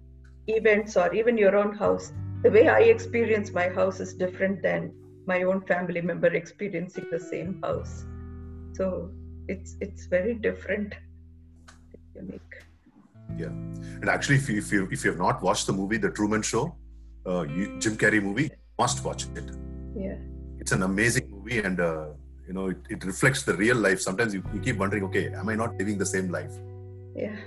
[0.48, 2.12] events or even your own house.
[2.44, 4.94] The way i experience my house is different than
[5.26, 8.06] my own family member experiencing the same house.
[8.74, 9.12] So
[9.48, 10.96] it's it's very different.
[12.16, 12.56] Unique.
[13.38, 13.48] Yeah.
[13.48, 16.42] And actually if you if you, if you have not watched the movie the truman
[16.42, 16.76] show
[17.26, 19.52] uh, you, jim carrey movie must watch it
[20.68, 22.08] it's an amazing movie and uh,
[22.46, 24.02] you know it, it reflects the real life.
[24.02, 26.52] Sometimes you, you keep wondering okay am i not living the same life?
[27.16, 27.38] Yeah.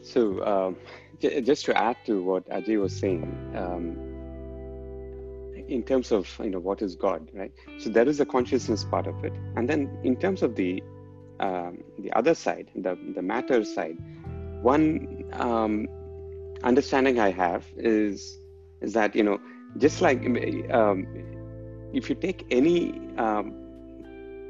[0.00, 0.76] So, um,
[1.20, 3.86] just to add to what Ajay was saying, um,
[5.68, 7.52] in terms of you know what is God, right?
[7.76, 10.82] So there is a consciousness part of it, and then in terms of the
[11.40, 13.98] um, the other side, the the matter side,
[14.62, 15.86] one um,
[16.62, 18.38] understanding I have is
[18.80, 19.38] is that you know
[19.78, 20.20] just like
[20.70, 21.06] um,
[21.92, 23.52] if you take any um,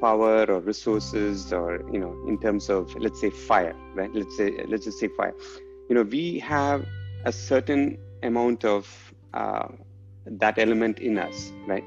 [0.01, 4.13] power or resources or you know in terms of let's say fire right?
[4.13, 5.33] Let's say let's just say fire.
[5.89, 6.85] You know we have
[7.25, 9.67] a certain amount of uh,
[10.25, 11.83] that element in us right?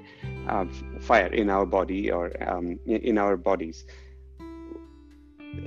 [0.48, 0.64] Uh,
[1.00, 3.84] fire in our body or um, in our bodies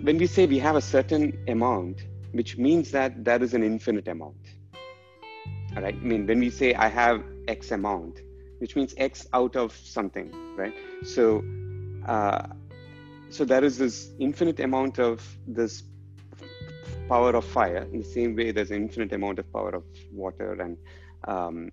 [0.02, 4.08] when we say we have a certain amount which means that there is an infinite
[4.08, 4.36] amount.
[5.76, 8.22] All right i mean when we say i have x amount
[8.60, 10.74] which means x out of something right?
[11.04, 11.44] So
[12.06, 12.48] uh,
[13.30, 15.84] so there is this infinite amount of this
[17.10, 20.54] power of fire in the same way there's an infinite amount of power of water
[20.62, 20.78] and
[21.28, 21.72] um,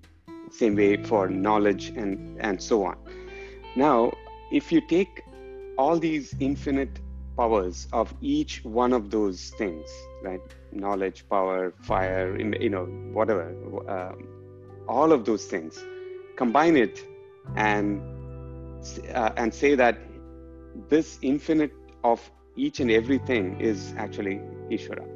[0.50, 2.96] same way for knowledge and and so on.
[3.76, 4.12] Now
[4.50, 5.22] if you take
[5.78, 6.98] all these infinite
[7.40, 9.88] powers of each one of those things
[10.22, 10.40] right
[10.72, 12.84] knowledge power fire you know
[13.18, 13.46] whatever
[13.94, 14.16] um,
[14.88, 15.84] all of those things
[16.36, 17.04] combine it
[17.56, 18.00] and
[19.14, 19.96] uh, and say that
[20.88, 21.72] this infinite
[22.04, 25.06] of each and everything is actually Ishvara.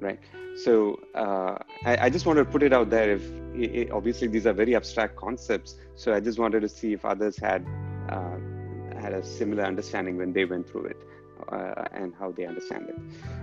[0.00, 0.18] Right.
[0.56, 3.12] So uh, I, I, just wanted to put it out there.
[3.12, 3.22] If
[3.54, 7.36] it, obviously these are very abstract concepts, so I just wanted to see if others
[7.38, 7.66] had
[8.08, 8.36] uh,
[9.04, 11.00] had a similar understanding when they went through it
[11.52, 12.98] uh, and how they understand it.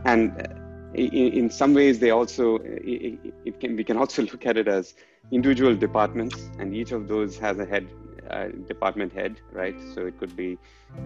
[0.06, 0.46] And uh,
[0.94, 2.58] in, in some ways, they also
[2.94, 4.96] it, it, can we can also look at it as
[5.32, 7.88] individual departments, and each of those has a head
[8.30, 9.76] uh, department head, right?
[9.94, 10.58] So it could be,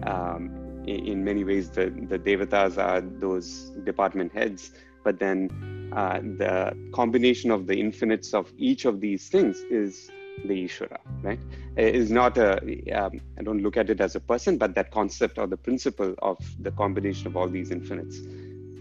[0.04, 0.50] um,
[0.86, 5.50] in, in, many ways, the, the devatas are those department heads, but then
[5.96, 10.10] uh, the combination of the infinites of each of these things is
[10.44, 11.38] the Ishvara, right?
[11.76, 12.60] Is not a,
[12.92, 16.14] um, I don't look at it as a person, but that concept or the principle
[16.20, 18.16] of the combination of all these infinites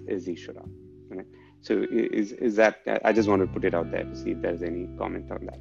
[0.08, 0.68] is Ishvara,
[1.10, 1.26] right?
[1.62, 4.42] So is, is that, I just want to put it out there to see if
[4.42, 5.60] there's any comment on that.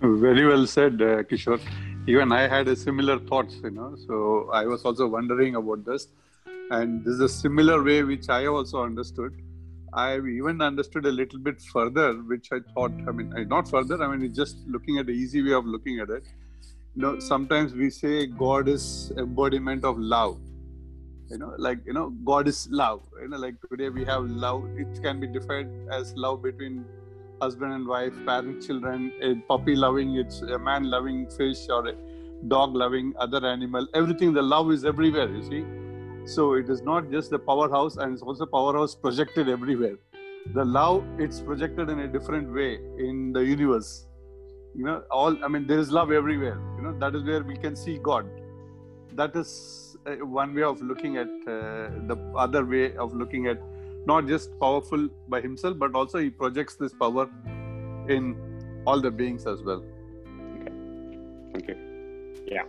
[0.00, 1.60] Very well said, uh, Kishore.
[2.06, 3.96] Even I had a similar thoughts, you know.
[4.06, 6.08] So I was also wondering about this,
[6.70, 9.34] and this is a similar way which I also understood.
[9.92, 12.92] I even understood a little bit further, which I thought.
[13.06, 14.02] I mean, eh, not further.
[14.02, 16.24] I mean, it's just looking at the easy way of looking at it.
[16.94, 20.38] You know, sometimes we say God is embodiment of love.
[21.30, 23.02] You know, like you know, God is love.
[23.20, 24.64] You know, like today we have love.
[24.76, 26.84] It can be defined as love between
[27.40, 31.94] husband and wife, parent, children, a puppy loving it's a man loving fish or a
[32.48, 33.86] dog loving other animal.
[33.94, 35.64] Everything, the love is everywhere, you see.
[36.28, 39.96] So it is not just the powerhouse and it's also powerhouse projected everywhere.
[40.52, 44.06] The love, it's projected in a different way in the universe.
[44.74, 46.60] You know, all, I mean, there is love everywhere.
[46.76, 48.26] You know, that is where we can see God.
[49.14, 53.58] That is uh, one way of looking at uh, the other way of looking at
[54.04, 57.26] not just powerful by himself, but also he projects this power
[58.06, 58.36] in
[58.86, 59.82] all the beings as well.
[61.56, 61.74] Okay.
[61.74, 62.44] You.
[62.46, 62.64] Yeah.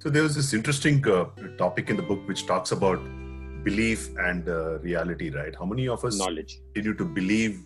[0.00, 1.24] So there was this interesting uh,
[1.58, 3.00] topic in the book which talks about
[3.64, 5.52] belief and uh, reality, right?
[5.58, 7.64] How many of us knowledge continue to believe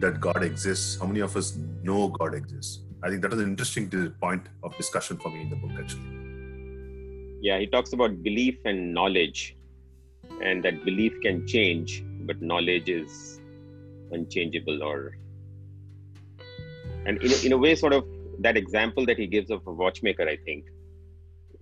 [0.00, 0.98] that God exists?
[0.98, 2.80] How many of us know God exists?
[3.04, 3.88] I think that is an interesting
[4.20, 7.38] point of discussion for me in the book, actually.
[7.40, 9.56] Yeah, he talks about belief and knowledge,
[10.42, 13.40] and that belief can change, but knowledge is
[14.10, 14.82] unchangeable.
[14.82, 15.16] Or,
[17.06, 18.04] and in a, in a way, sort of
[18.40, 20.64] that example that he gives of a watchmaker, I think,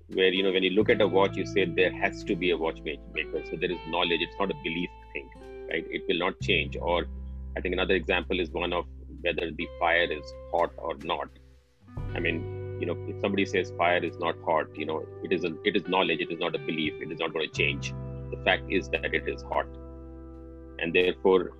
[0.08, 2.50] where you know when you look at a watch, you say there has to be
[2.50, 3.44] a watchmaker.
[3.50, 4.20] So there is knowledge.
[4.20, 5.28] It's not a belief thing,
[5.70, 5.86] right?
[5.90, 6.76] It will not change.
[6.80, 7.06] Or
[7.56, 8.86] I think another example is one of
[9.22, 11.28] whether the fire is hot or not.
[12.14, 15.44] I mean, you know, if somebody says fire is not hot, you know, it is
[15.44, 16.20] a, it is knowledge.
[16.20, 16.94] It is not a belief.
[17.00, 17.92] It is not going to change.
[18.30, 19.66] the fact is that it is hot
[20.78, 21.52] and therefore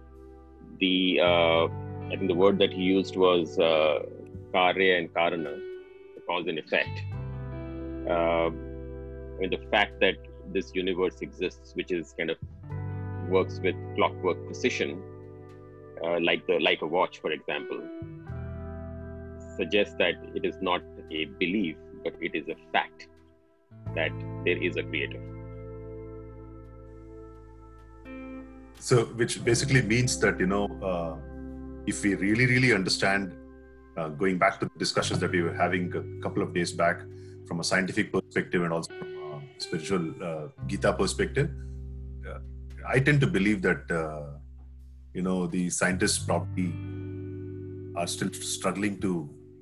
[0.80, 1.64] the uh,
[2.11, 3.99] i think the word that he used was uh,
[4.55, 5.55] karya and karana
[6.28, 7.03] cause and effect
[8.09, 8.51] uh,
[9.41, 10.17] and the fact that
[10.53, 12.39] this universe exists which is kind of
[13.29, 15.03] works with clockwork precision
[16.05, 17.81] uh, like the like a watch for example
[19.57, 23.09] suggests that it is not a belief but it is a fact
[23.95, 24.13] that
[24.45, 25.21] there is a creator.
[28.81, 31.17] So which basically means that you know uh,
[31.87, 33.35] if we really really understand
[33.97, 37.03] uh, going back to the discussions that we were having a couple of days back
[37.49, 41.49] from a scientific perspective and also from a spiritual uh, gita perspective
[42.28, 42.38] uh,
[42.94, 44.26] i tend to believe that uh,
[45.16, 46.68] you know the scientists probably
[48.01, 49.12] are still struggling to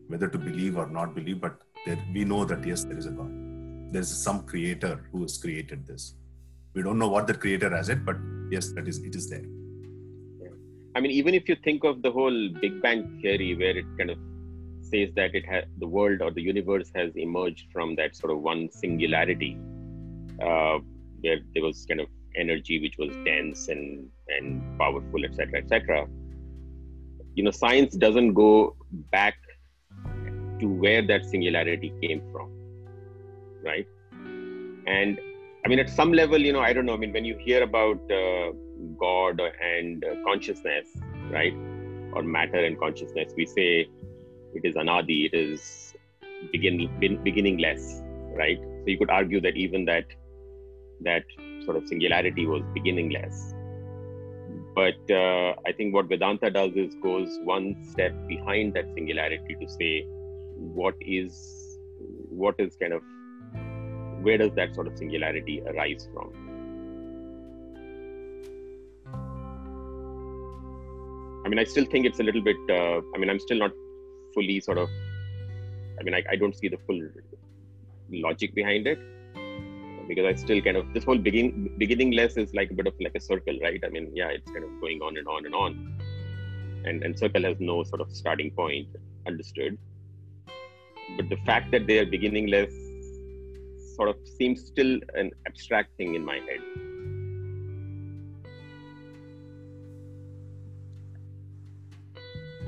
[0.08, 1.54] whether to believe or not believe but
[1.86, 3.32] there, we know that yes there is a god.
[3.92, 6.14] There's some creator who has created this.
[6.74, 8.16] We don't know what the creator has it but
[8.50, 9.46] yes that is it is there.
[10.96, 14.10] I mean even if you think of the whole big bang theory where it kind
[14.10, 14.18] of
[14.90, 18.40] says that it has the world or the universe has emerged from that sort of
[18.40, 19.56] one singularity
[20.42, 20.78] uh,
[21.20, 26.06] where there was kind of energy which was dense and and powerful etc etc
[27.34, 28.76] you know science doesn't go
[29.10, 29.36] back
[30.60, 32.50] to where that singularity came from
[33.64, 33.88] right
[34.86, 35.18] and
[35.66, 36.94] I mean, at some level, you know, I don't know.
[36.94, 38.52] I mean, when you hear about uh,
[39.00, 40.86] God and uh, consciousness,
[41.28, 41.52] right,
[42.12, 43.88] or matter and consciousness, we say
[44.56, 45.94] it is anadi, it is
[46.52, 46.88] begin,
[47.22, 48.02] beginningless,
[48.34, 48.58] right?
[48.58, 50.04] So you could argue that even that
[51.02, 51.24] that
[51.64, 53.54] sort of singularity was beginningless.
[54.74, 59.68] But uh, I think what Vedanta does is goes one step behind that singularity to
[59.68, 60.04] say
[60.78, 61.78] what is
[62.30, 63.02] what is kind of
[64.22, 66.32] where does that sort of singularity arise from?
[71.44, 72.56] I mean, I still think it's a little bit.
[72.68, 73.70] Uh, I mean, I'm still not
[74.36, 74.88] fully sort of.
[75.98, 77.02] I mean, I, I don't see the full
[78.26, 79.00] logic behind it
[80.08, 83.16] because I still kind of this whole begin beginningless is like a bit of like
[83.16, 83.82] a circle, right?
[83.84, 85.70] I mean, yeah, it's kind of going on and on and on,
[86.84, 88.88] and and circle has no sort of starting point,
[89.26, 89.78] understood.
[91.16, 92.74] But the fact that they are beginningless
[93.96, 96.95] sort of seems still an abstract thing in my head.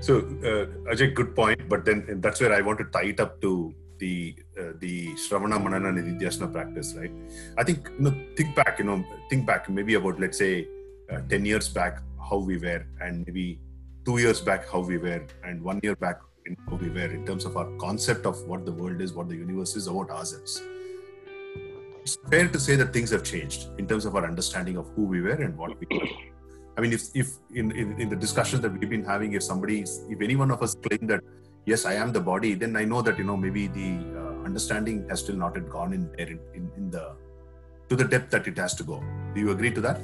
[0.00, 1.68] So, uh, Ajay, good point.
[1.68, 5.62] But then that's where I want to tie it up to the uh, the Shravana
[5.62, 7.10] Manana Nididhyasana practice, right?
[7.56, 10.68] I think you know, think back, you know, think back maybe about let's say
[11.10, 13.58] uh, ten years back how we were, and maybe
[14.04, 16.20] two years back how we were, and one year back
[16.68, 19.36] how we were in terms of our concept of what the world is, what the
[19.36, 20.62] universe is, about ourselves
[22.08, 25.04] it's fair to say that things have changed in terms of our understanding of who
[25.04, 26.06] we were and what we were.
[26.78, 29.80] I mean, if, if in, in, in the discussions that we've been having, if somebody,
[29.82, 31.20] if any one of us claim that,
[31.66, 35.04] yes, I am the body, then I know that, you know, maybe the uh, understanding
[35.08, 37.16] has still not yet gone in there in, in, in, the,
[37.88, 39.02] to the depth that it has to go.
[39.34, 40.00] Do you agree to that?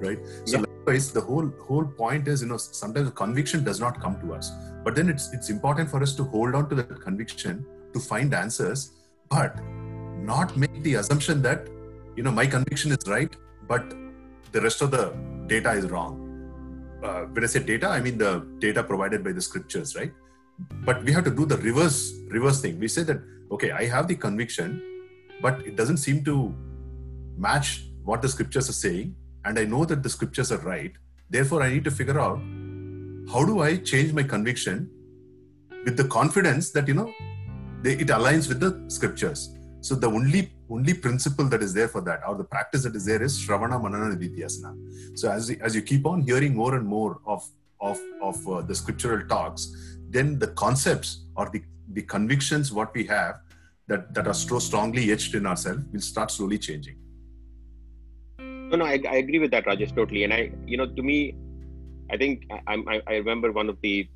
[0.00, 0.18] Right.
[0.46, 0.64] So yeah.
[0.64, 4.32] likewise, the whole, whole point is, you know, sometimes the conviction does not come to
[4.32, 4.50] us,
[4.84, 8.32] but then it's, it's important for us to hold on to that conviction to find
[8.32, 8.92] answers,
[9.28, 9.60] but
[10.26, 11.68] not make the assumption that
[12.16, 13.36] you know my conviction is right
[13.68, 13.84] but
[14.52, 15.14] the rest of the
[15.46, 16.22] data is wrong.
[17.04, 20.12] Uh, when i say data i mean the data provided by the scriptures right?
[20.86, 22.78] But we have to do the reverse reverse thing.
[22.80, 23.20] We say that
[23.50, 24.82] okay i have the conviction
[25.42, 26.54] but it doesn't seem to
[27.36, 30.92] match what the scriptures are saying and i know that the scriptures are right.
[31.28, 32.40] Therefore i need to figure out
[33.32, 34.90] how do i change my conviction
[35.84, 37.12] with the confidence that you know
[37.82, 39.54] they, it aligns with the scriptures.
[39.80, 43.04] So the only only principle that is there for that, or the practice that is
[43.04, 45.18] there, is Shravana Manana Nididhyasana.
[45.18, 47.48] So as as you keep on hearing more and more of
[47.80, 51.62] of of uh, the scriptural talks, then the concepts or the
[51.92, 53.36] the convictions what we have
[53.86, 56.96] that that are so strongly etched in ourselves will start slowly changing.
[58.38, 60.24] No, no, I, I agree with that, Rajesh, totally.
[60.24, 61.36] And I, you know, to me,
[62.10, 64.08] I think I, I, I remember one of the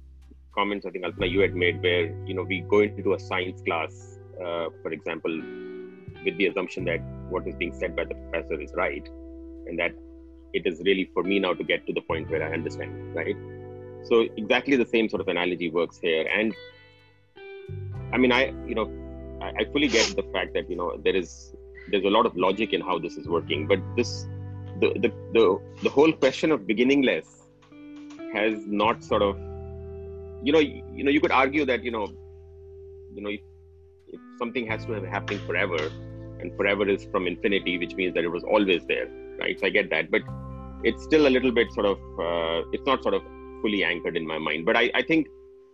[0.53, 3.63] comments I think Alpana you had made where you know we go into a science
[3.63, 5.31] class uh, for example,
[6.25, 9.07] with the assumption that what is being said by the professor is right,
[9.67, 9.93] and that
[10.53, 13.37] it is really for me now to get to the point where I understand, right?
[14.05, 16.55] So exactly the same sort of analogy works here, and
[18.13, 18.91] I mean, I you know,
[19.41, 21.55] I, I fully get the fact that you know there is
[21.91, 24.27] there's a lot of logic in how this is working, but this
[24.81, 27.47] the the the, the whole question of beginningless
[28.35, 29.37] has not sort of
[30.43, 32.07] you know you know you could argue that you know
[33.15, 35.91] you know if something has to have happening forever
[36.41, 39.09] and forever is from infinity which means that it was always there
[39.41, 39.59] right?
[39.59, 40.23] So I get that, but
[40.85, 43.23] it's still a little bit sort of uh, it's not sort of
[43.63, 44.67] fully anchored in my mind.
[44.67, 45.27] But I, I think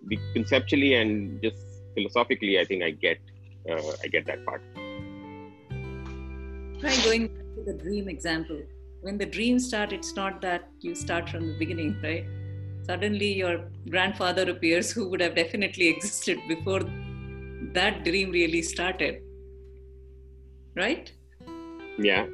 [0.07, 1.59] the conceptually and just
[1.95, 3.19] philosophically, I think I get
[3.71, 4.63] uh, I get that part.
[6.81, 8.61] Try going to the dream example.
[9.01, 12.27] When the dream start it's not that you start from the beginning, right?
[12.87, 16.83] Suddenly, your grandfather appears who would have definitely existed before
[17.73, 19.23] that dream really started,
[20.77, 21.13] right?
[21.99, 22.27] Yeah.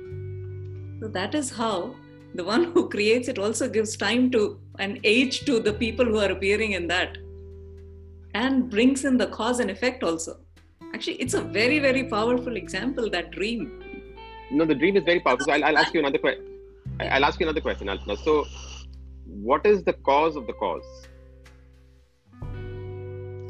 [1.01, 1.95] So that is how
[2.35, 6.19] the one who creates it also gives time to an age to the people who
[6.19, 7.19] are appearing in that
[8.35, 10.39] and brings in the cause and effect also
[10.95, 13.83] actually it's a very very powerful example that dream
[14.51, 16.47] no the dream is very powerful so I'll, I'll ask you another question
[17.01, 18.17] i'll ask you another question Alpana.
[18.25, 18.45] so
[19.27, 21.07] what is the cause of the cause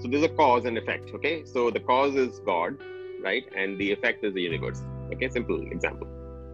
[0.03, 2.77] so there's a cause and effect okay so the cause is god
[3.23, 3.45] right?
[3.57, 4.83] And the effect is the universe.
[5.13, 6.09] Okay simple example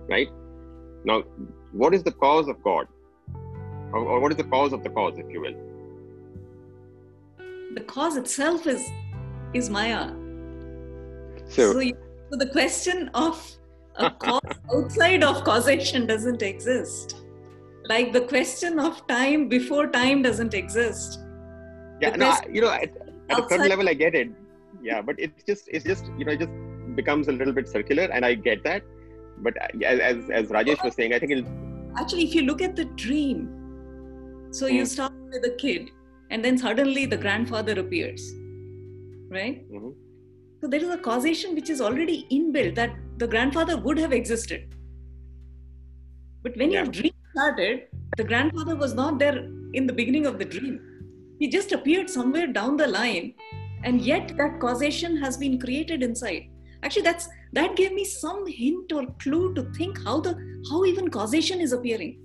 [0.08, 0.28] right?
[1.04, 1.22] Now
[1.72, 2.88] what is the cause of god?
[3.92, 5.54] Or, or what is the cause of the cause if you will?
[7.74, 8.88] The cause itself is
[9.54, 10.10] is maya.
[11.48, 11.96] So, so, you,
[12.30, 13.42] so the question of
[13.96, 14.40] a cause
[14.74, 17.16] outside of causation doesn't exist.
[17.84, 21.20] Like the question of time before time doesn't exist.
[22.00, 22.90] Yeah no, you know at,
[23.28, 24.28] at a certain level i get it
[24.88, 26.56] yeah but it's just it's just you know it just
[27.00, 28.82] becomes a little bit circular and i get that
[29.46, 29.56] but
[29.92, 33.44] as as, rajesh was saying i think it'll actually if you look at the dream
[34.58, 34.74] so mm.
[34.78, 35.90] you start with a kid
[36.30, 38.24] and then suddenly the grandfather appears
[39.36, 39.92] right mm-hmm.
[40.60, 44.74] so there is a causation which is already inbuilt that the grandfather would have existed
[46.42, 46.82] but when yeah.
[46.82, 47.86] your dream started
[48.16, 49.38] the grandfather was not there
[49.80, 50.76] in the beginning of the dream
[51.40, 53.26] he just appeared somewhere down the line
[53.84, 56.50] and yet that causation has been created inside.
[56.82, 60.36] Actually that's that gave me some hint or clue to think how the
[60.70, 62.18] how even causation is appearing.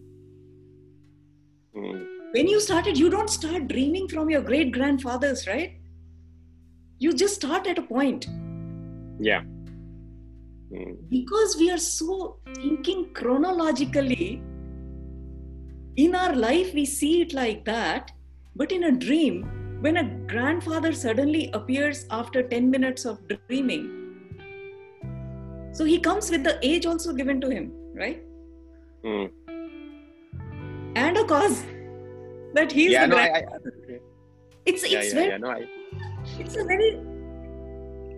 [1.75, 2.05] Mm.
[2.33, 5.79] when you started you don't start dreaming from your great grandfathers right?
[6.99, 8.27] You just start at a point.
[9.19, 9.41] Yeah.
[10.71, 10.97] Mm.
[11.09, 14.41] because we are so thinking chronologically
[15.95, 18.11] in our life we see it like that
[18.55, 23.87] but in a dream when a grandfather suddenly appears after 10 minutes of dreaming
[25.73, 28.23] so he comes with the age also given to him, right?
[29.03, 29.31] Mm.
[30.95, 31.65] And a cause
[32.53, 33.43] that he's yeah, the no, I, I,
[34.67, 35.67] it's yeah, it's yeah, very yeah, no, I,
[36.39, 37.01] it's a very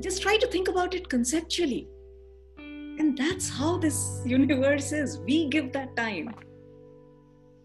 [0.02, 1.88] just try to think about it conceptually.
[2.58, 5.20] And that's how this universe is.
[5.20, 6.36] We give that time.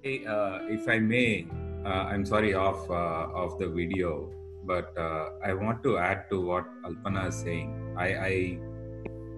[0.03, 1.49] Hey, uh, if I may,
[1.89, 4.31] I'm sorry off uh, of the video,
[4.65, 7.95] but uh, I want to add to what Alpana is saying.
[7.97, 8.59] I, I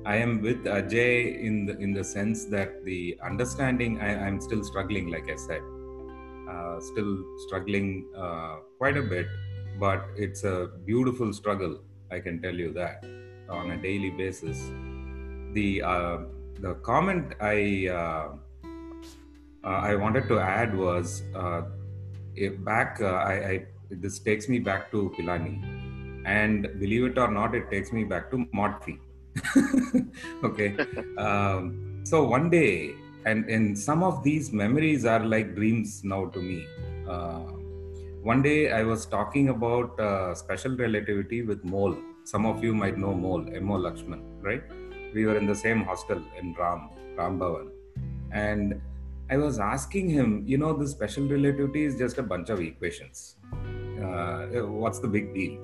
[0.05, 4.65] I am with Ajay in the in the sense that the understanding I, am still
[4.65, 5.63] struggling, like I said,
[6.51, 9.27] uh, still struggling uh, quite a bit,
[9.79, 11.81] but it's a beautiful struggle.
[12.11, 13.05] I can tell you that
[13.49, 14.59] on a daily basis.
[15.53, 16.19] The uh,
[16.59, 18.29] the comment I uh,
[19.65, 21.23] uh, I wanted to add was
[22.41, 23.01] uh, back.
[23.01, 25.55] I, I this takes me back to Pilani,
[26.27, 28.99] and believe it or not, it takes me back to Maudsley
[30.45, 30.77] okay.
[31.19, 36.41] Um, so one day and and some of these memories are like dreams now to
[36.41, 36.67] me.
[37.09, 37.45] Uh,
[38.31, 41.97] one day i was talking about uh, special relativity with mole.
[42.25, 44.63] Some of you might know mole mo lakshman right?
[45.15, 47.69] We were in the same hostel in ram ram bhavan
[48.33, 48.81] and
[49.31, 53.37] i was asking him you know the special relativity is just a bunch of equations
[54.03, 55.59] uh, what's the big deal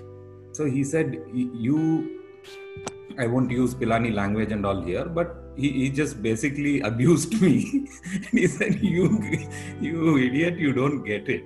[0.53, 2.19] so he said you
[3.19, 7.89] I won't use Pilani language and all here, but he, he just basically abused me.
[8.15, 9.07] and he said, "You,
[9.81, 10.57] you idiot!
[10.57, 11.43] You don't get it.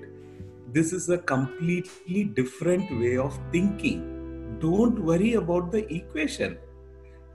[0.72, 4.58] This is a completely different way of thinking.
[4.60, 6.58] Don't worry about the equation.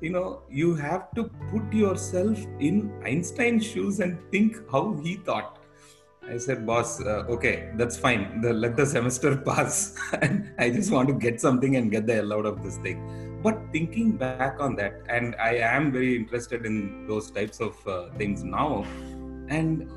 [0.01, 5.59] You know, you have to put yourself in Einstein's shoes and think how he thought."
[6.29, 8.41] I said, boss, uh, okay, that's fine.
[8.41, 9.97] The, let the semester pass.
[10.21, 13.27] and I just want to get something and get the hell out of this thing
[13.43, 18.09] but thinking back on that and i am very interested in those types of uh,
[18.17, 18.83] things now
[19.49, 19.89] and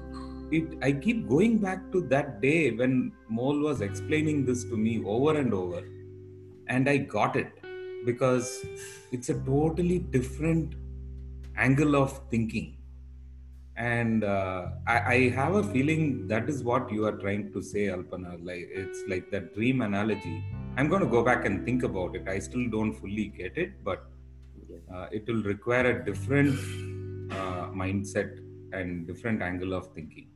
[0.53, 5.03] it i keep going back to that day when mole was explaining this to me
[5.05, 5.83] over and over
[6.69, 7.60] and i got it
[8.05, 8.65] because
[9.13, 10.75] it's a totally different
[11.57, 12.77] angle of thinking
[13.77, 17.87] and uh, I, I, have a feeling that is what you are trying to say
[17.87, 20.45] alpana like it's like that dream analogy
[20.77, 22.29] I'm going to go back and think about it.
[22.29, 24.05] I still don't fully get it, but
[24.95, 26.59] uh, it will require a different
[27.33, 28.39] uh, mindset
[28.73, 30.29] and different angle of thinking.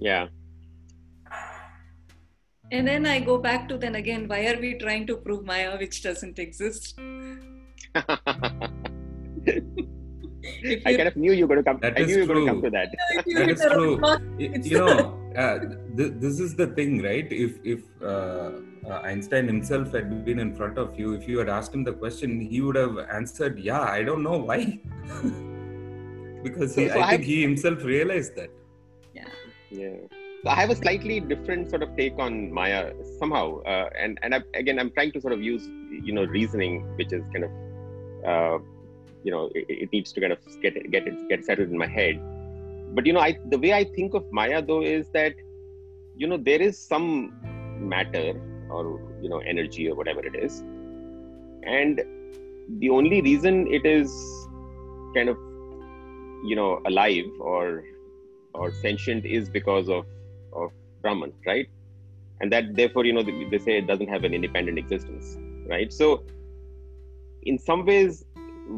[0.00, 0.28] Yeah.
[2.72, 5.76] And then I go back to then again, why are we trying to prove Maya
[5.78, 6.98] which doesn't exist?
[10.76, 11.78] I kind of knew you were going to come.
[11.80, 12.60] That I knew you were going to true.
[12.60, 12.88] come to that.
[13.34, 13.92] that is true.
[14.38, 15.58] You know, uh,
[15.96, 17.30] th- this is the thing, right?
[17.30, 18.50] If if uh,
[18.86, 21.92] uh, Einstein himself had been in front of you, if you had asked him the
[21.92, 24.80] question, he would have answered, "Yeah, I don't know why,"
[26.42, 28.50] because he, So- so I I- think he himself realized that.
[29.14, 29.28] Yeah.
[29.72, 30.08] So
[30.46, 34.42] I have a slightly different sort of take on Maya somehow, uh, and and I,
[34.54, 37.50] again, I'm trying to sort of use you know reasoning, which is kind of
[38.26, 38.58] uh,
[39.22, 41.86] you know it, it needs to kind of get get it get settled in my
[41.86, 42.20] head.
[42.94, 45.34] But you know, I the way I think of Maya though is that
[46.16, 47.32] you know there is some
[47.80, 48.38] matter
[48.70, 50.60] or you know energy or whatever it is,
[51.62, 52.02] and
[52.80, 54.12] the only reason it is
[55.14, 55.38] kind of
[56.44, 57.84] you know alive or
[58.52, 60.04] or sentient is because of
[60.54, 60.70] of
[61.02, 61.68] Brahman, right?
[62.40, 65.36] And that therefore, you know, they, they say it doesn't have an independent existence,
[65.68, 65.92] right?
[65.92, 66.24] So,
[67.42, 68.24] in some ways,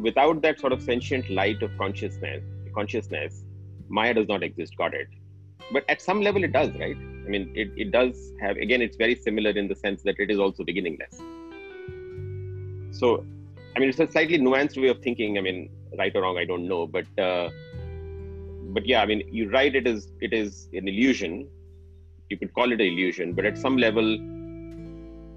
[0.01, 3.43] without that sort of sentient light of consciousness, consciousness,
[3.89, 4.77] Maya does not exist.
[4.77, 5.07] Got it?
[5.71, 6.95] But at some level, it does, right?
[6.95, 8.57] I mean, it, it does have.
[8.57, 11.21] Again, it's very similar in the sense that it is also beginningless.
[12.91, 13.25] So,
[13.75, 15.37] I mean, it's a slightly nuanced way of thinking.
[15.37, 17.07] I mean, right or wrong, I don't know, but.
[17.17, 17.49] Uh,
[18.69, 19.73] but yeah, I mean, you're right.
[19.73, 21.47] It is it is an illusion.
[22.29, 24.15] You could call it an illusion, but at some level,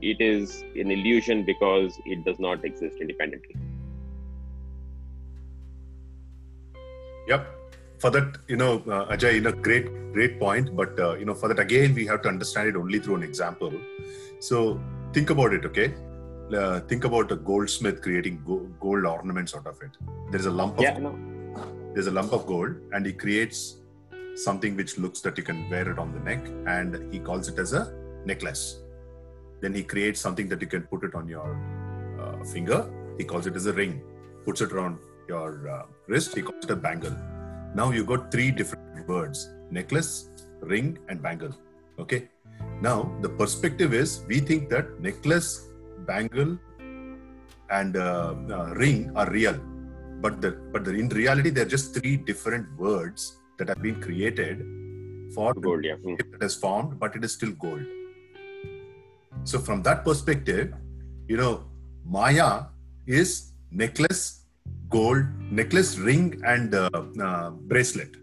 [0.03, 3.55] it is an illusion because it does not exist independently.
[7.29, 7.47] Yep.
[7.99, 10.75] For that, you know, uh, Ajay, you know, great, great point.
[10.75, 13.23] But uh, you know, for that again, we have to understand it only through an
[13.23, 13.73] example.
[14.41, 14.81] So
[15.13, 15.95] think about it, okay?
[16.53, 19.91] Uh, think about a goldsmith creating go- gold ornaments out of it.
[20.31, 21.17] There is a lump of Yeah, no.
[21.95, 23.77] there's a lump of gold, and he creates
[24.45, 27.59] something which looks that you can wear it on the neck, and he calls it
[27.59, 27.93] as a
[28.25, 28.81] necklace.
[29.61, 31.51] Then he creates something that you can put it on your
[32.21, 32.91] uh, finger.
[33.19, 34.03] He calls it as a ring.
[34.45, 36.35] Puts it around your uh, wrist.
[36.35, 37.17] He calls it a bangle.
[37.75, 40.31] Now you got three different words: necklace,
[40.61, 41.55] ring, and bangle.
[41.99, 42.29] Okay.
[42.81, 45.69] Now the perspective is we think that necklace,
[46.07, 46.59] bangle,
[47.71, 49.59] and uh, uh, ring are real,
[50.21, 54.67] but the but the, in reality they're just three different words that have been created
[55.35, 55.95] for Gold, yeah.
[55.95, 56.17] Hmm.
[56.33, 57.83] that is formed, but it is still gold.
[59.45, 60.73] So from that perspective,
[61.29, 61.65] you know,
[62.05, 62.65] Maya
[63.07, 64.47] is necklace,
[64.89, 66.91] gold, necklace, ring, and uh,
[67.23, 68.17] uh, bracelet.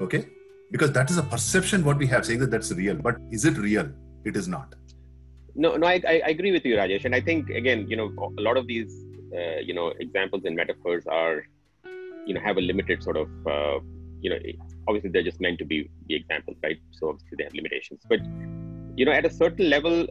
[0.00, 0.26] Okay,
[0.72, 3.58] because that is a perception what we have saying that that's real, but is it
[3.58, 3.88] real?
[4.24, 4.74] It is not.
[5.54, 7.04] No, no, I, I I agree with you, Rajesh.
[7.04, 8.92] And I think again, you know, a lot of these,
[9.38, 11.44] uh, you know, examples and metaphors are,
[12.26, 13.78] you know, have a limited sort of, uh,
[14.24, 14.38] you know,
[14.88, 16.78] obviously they're just meant to be the examples, right?
[16.98, 18.00] So obviously they have limitations.
[18.08, 18.20] But
[18.96, 20.06] you know, at a certain level,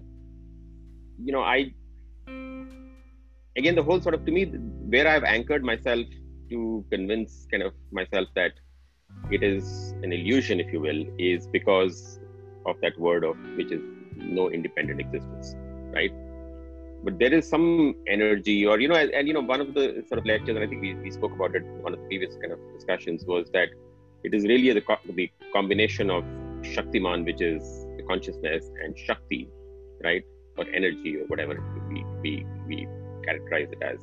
[1.28, 1.74] you know, I
[3.58, 4.46] again the whole sort of to me
[4.94, 6.06] where I've anchored myself
[6.52, 8.54] to convince kind of myself that
[9.32, 12.20] it is an illusion, if you will, is because
[12.66, 13.82] of that word of which is
[14.16, 15.56] no independent existence,
[15.92, 16.14] right?
[17.04, 20.04] But there is some energy, or you know, and, and you know, one of the
[20.08, 22.36] sort of lectures, and I think we, we spoke about it one of the previous
[22.36, 23.70] kind of discussions, was that
[24.24, 26.24] it is really the, the combination of
[26.62, 27.62] Shaktiman, which is
[27.98, 29.50] the consciousness, and Shakti,
[30.04, 30.24] right,
[30.58, 32.88] or energy, or whatever we we we
[33.26, 34.00] characterize it as.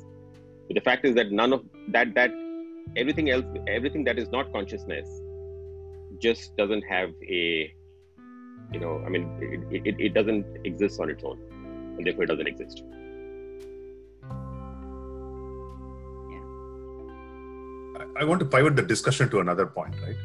[0.67, 2.31] But the fact is that none of that that
[2.95, 5.07] everything else, everything that is not consciousness,
[6.21, 7.73] just doesn't have a
[8.73, 9.27] you know, I mean,
[9.71, 11.39] it, it, it doesn't exist on its own,
[11.97, 12.83] and therefore it doesn't exist.
[18.19, 20.19] I- want to pivot the discussion to another point, right?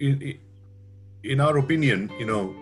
[0.00, 0.38] In, in-
[1.24, 2.54] in our opinion, you know,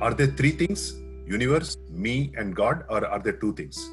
[0.00, 0.94] are there three things:
[1.26, 3.90] universe, me, and God, or are there two things?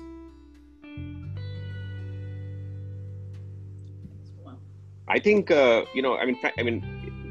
[5.08, 6.18] I think uh, you know.
[6.18, 6.78] I mean, I mean,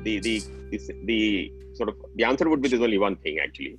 [0.05, 0.35] the the
[0.71, 3.79] the, the sort of the answer would be there's only one thing actually.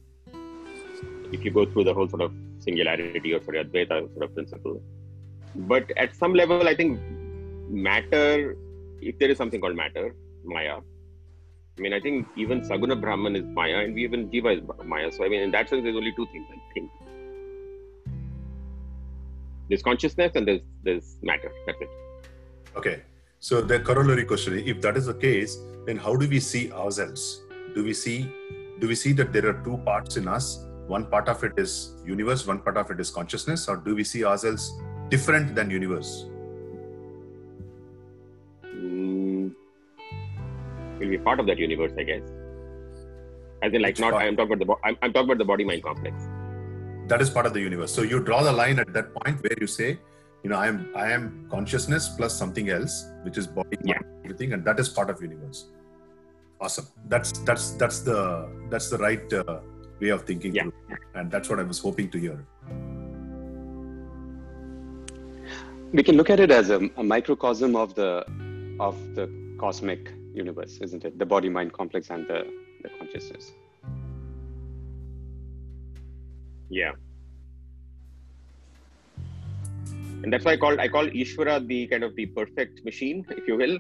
[1.32, 4.34] If you go through the whole sort of singularity or sort of Advaita sort of
[4.34, 4.82] principle,
[5.56, 7.00] but at some level, I think
[7.70, 8.58] matter,
[9.02, 10.78] if there is something called matter, Maya.
[11.78, 15.12] I mean, I think even Saguna Brahman is Maya, and we even Jiva is Maya.
[15.12, 16.46] So I mean, in that sense, there's only two things.
[16.52, 16.92] I think
[19.70, 21.52] there's consciousness and there's there's matter.
[21.66, 21.90] That's it.
[22.76, 23.02] Okay.
[23.40, 27.42] So the corollary question: If that is the case, then how do we see ourselves?
[27.74, 28.30] Do we see
[28.80, 30.66] do we see that there are two parts in us?
[30.88, 34.04] One part of it is universe, one part of it is consciousness, or do we
[34.04, 34.74] see ourselves
[35.12, 36.26] different than universe?
[38.66, 39.54] Mm,
[41.00, 42.24] will be part of that universe, I guess.
[43.64, 45.84] As in, like, not I'm talking about the I'm, I'm talking about the body mind
[45.84, 46.16] complex.
[47.08, 47.94] That is part of the universe.
[47.94, 50.00] So you draw the line at that point where you say,
[50.44, 54.00] you know, I am I am consciousness plus something else, which is body, yeah.
[54.00, 55.70] mind, everything, and that is part of universe.
[56.60, 56.88] Awesome.
[57.08, 59.60] That's that's that's the that's the right uh,
[60.00, 60.64] way of thinking, yeah.
[61.16, 62.46] and that's what I was hoping to hear.
[65.94, 68.26] We can look at it as a, a microcosm of the
[68.80, 69.30] of the
[69.60, 71.20] cosmic universe, isn't it?
[71.20, 72.48] The body mind complex and the
[72.82, 73.52] the consciousness.
[76.70, 76.94] Yeah.
[80.24, 83.46] And that's why I call I call Ishvara the kind of the perfect machine, if
[83.46, 83.78] you will,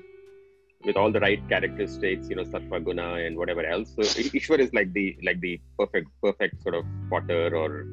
[0.84, 3.94] with all the right characteristics, you know, sattva guna and whatever else.
[3.96, 7.86] So Ishvara is like the like the perfect perfect sort of potter or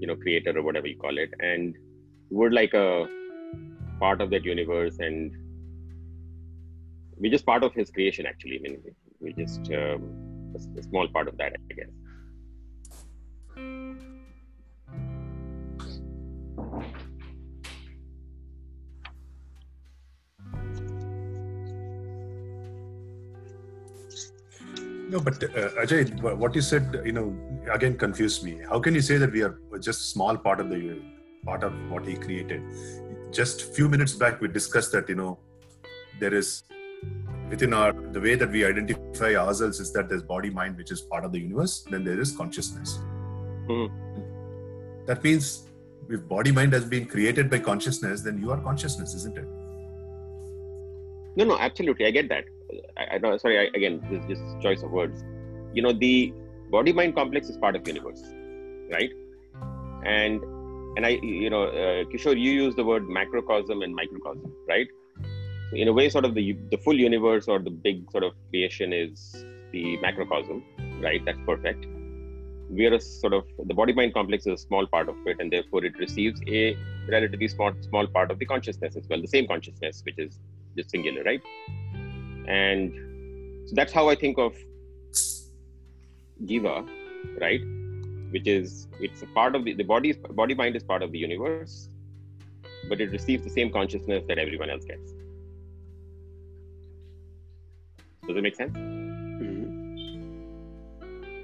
[0.00, 1.76] you know creator or whatever you call it, and
[2.30, 3.06] we're like a
[4.04, 5.38] part of that universe and
[7.18, 8.78] we're just part of his creation actually i mean
[9.22, 10.04] we just um,
[10.54, 11.86] a, a small part of that, I guess.
[25.08, 27.36] No, but uh, Ajay, what you said, you know,
[27.70, 28.60] again confused me.
[28.68, 31.02] How can you say that we are just small part of the
[31.44, 32.62] part of what he created?
[33.32, 35.38] Just few minutes back, we discussed that you know
[36.20, 36.62] there is
[37.48, 41.00] within our the way that we identify ourselves is that there's body mind which is
[41.00, 42.98] part of the universe then there is consciousness.
[43.68, 45.04] Mm-hmm.
[45.06, 45.68] that means
[46.08, 49.48] if body mind has been created by consciousness then you are consciousness isn't it?
[51.36, 52.06] No no absolutely.
[52.06, 52.44] I get that.
[52.96, 55.24] I, I know sorry I, again this is just choice of words.
[55.72, 56.34] You know the
[56.70, 58.22] body mind complex is part of universe
[58.90, 59.12] right?
[60.04, 60.42] And
[60.96, 64.88] and i you know uh, kishore you use the word macrocosm and microcosm right
[65.74, 68.92] in a way, sort of the the full universe or the big sort of creation
[68.92, 70.62] is the macrocosm,
[71.00, 71.24] right?
[71.24, 71.86] That's perfect.
[72.70, 75.38] We are a sort of the body mind complex is a small part of it,
[75.40, 76.76] and therefore it receives a
[77.08, 80.38] relatively small small part of the consciousness as well, the same consciousness, which is
[80.76, 81.42] just singular, right?
[82.46, 84.54] And so that's how I think of
[86.44, 86.86] Jiva,
[87.40, 87.62] right?
[88.32, 90.12] Which is it's a part of the the body
[90.42, 91.88] body mind is part of the universe,
[92.88, 95.12] but it receives the same consciousness that everyone else gets.
[98.26, 98.72] Does it make sense?
[98.76, 99.62] Mm-hmm.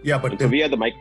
[0.03, 0.95] Yeah, but so we are the mic.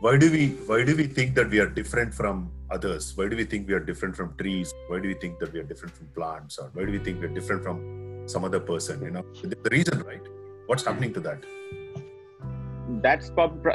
[0.00, 3.16] Why do we why do we think that we are different from others?
[3.16, 4.74] Why do we think we are different from trees?
[4.88, 6.58] Why do we think that we are different from plants?
[6.58, 9.00] Or why do we think we're different from some other person?
[9.00, 10.20] You know, the reason, right?
[10.66, 11.44] What's happening to that?
[13.02, 13.30] That's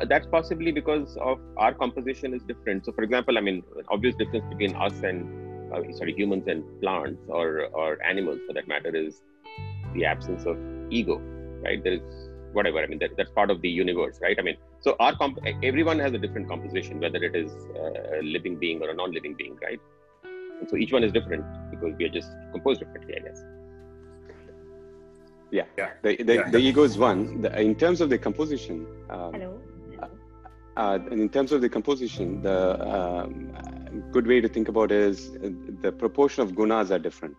[0.08, 2.86] that's possibly because of our composition is different.
[2.86, 7.22] So, for example, I mean, obvious difference between us and uh, sorry, humans and plants
[7.28, 9.22] or or animals, for that matter, is
[9.94, 10.58] the absence of
[10.90, 11.22] ego
[11.64, 11.84] right?
[11.84, 12.82] There is whatever.
[12.82, 14.38] I mean, that, that's part of the universe, right?
[14.40, 18.58] I mean, so our comp- everyone has a different composition, whether it is a living
[18.58, 19.80] being or a non-living being, right?
[20.60, 23.44] And so each one is different because we are just composed differently, I guess.
[25.52, 25.92] Yeah, yeah.
[26.04, 26.50] The, the, yeah.
[26.50, 27.42] the ego is one.
[27.42, 29.62] The, in terms of the composition, um, hello.
[30.76, 33.52] Uh, in terms of the composition, the um,
[34.12, 35.50] good way to think about it is uh,
[35.82, 37.36] the proportion of gunas are different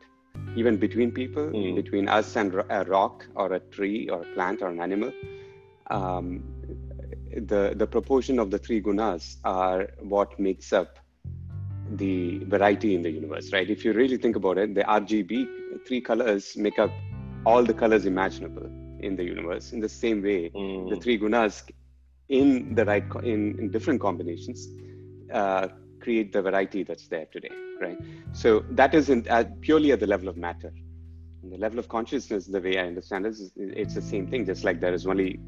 [0.56, 1.74] even between people, mm.
[1.74, 5.12] between us and a rock or a tree or a plant or an animal.
[5.90, 6.42] Um,
[7.32, 10.98] the, the proportion of the three gunas are what makes up
[11.92, 13.68] the variety in the universe, right?
[13.68, 16.90] If you really think about it, the RGB three colors make up
[17.44, 18.66] all the colors imaginable
[19.00, 19.72] in the universe.
[19.72, 20.90] In the same way, mm.
[20.90, 21.62] the three gunas
[22.28, 24.68] in the right in, in different combinations
[25.32, 25.68] uh,
[26.00, 27.98] create the variety that's there today, right?
[28.32, 30.72] So that is in, uh, purely at the level of matter.
[31.42, 34.44] And the level of consciousness, the way I understand it, is it's the same thing.
[34.44, 35.40] Just like there is only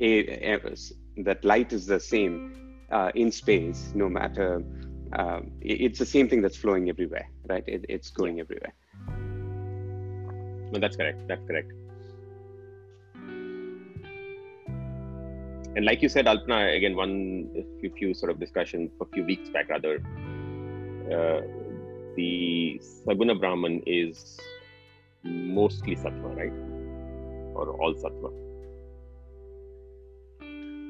[0.00, 0.76] a, a
[1.18, 4.62] that light is the same uh, in space, no matter.
[5.12, 7.64] Um, it's the same thing that's flowing everywhere, right?
[7.66, 8.74] It, it's going everywhere.
[10.76, 11.26] No, that's correct.
[11.26, 11.72] That's correct.
[15.76, 17.50] and like you said, alpana again, one
[17.80, 19.96] few, few sort of discussion a few weeks back, rather,
[21.12, 21.40] uh,
[22.16, 24.38] the Saguna Brahman is
[25.22, 26.52] mostly sattva, right?
[27.54, 28.30] Or all sattva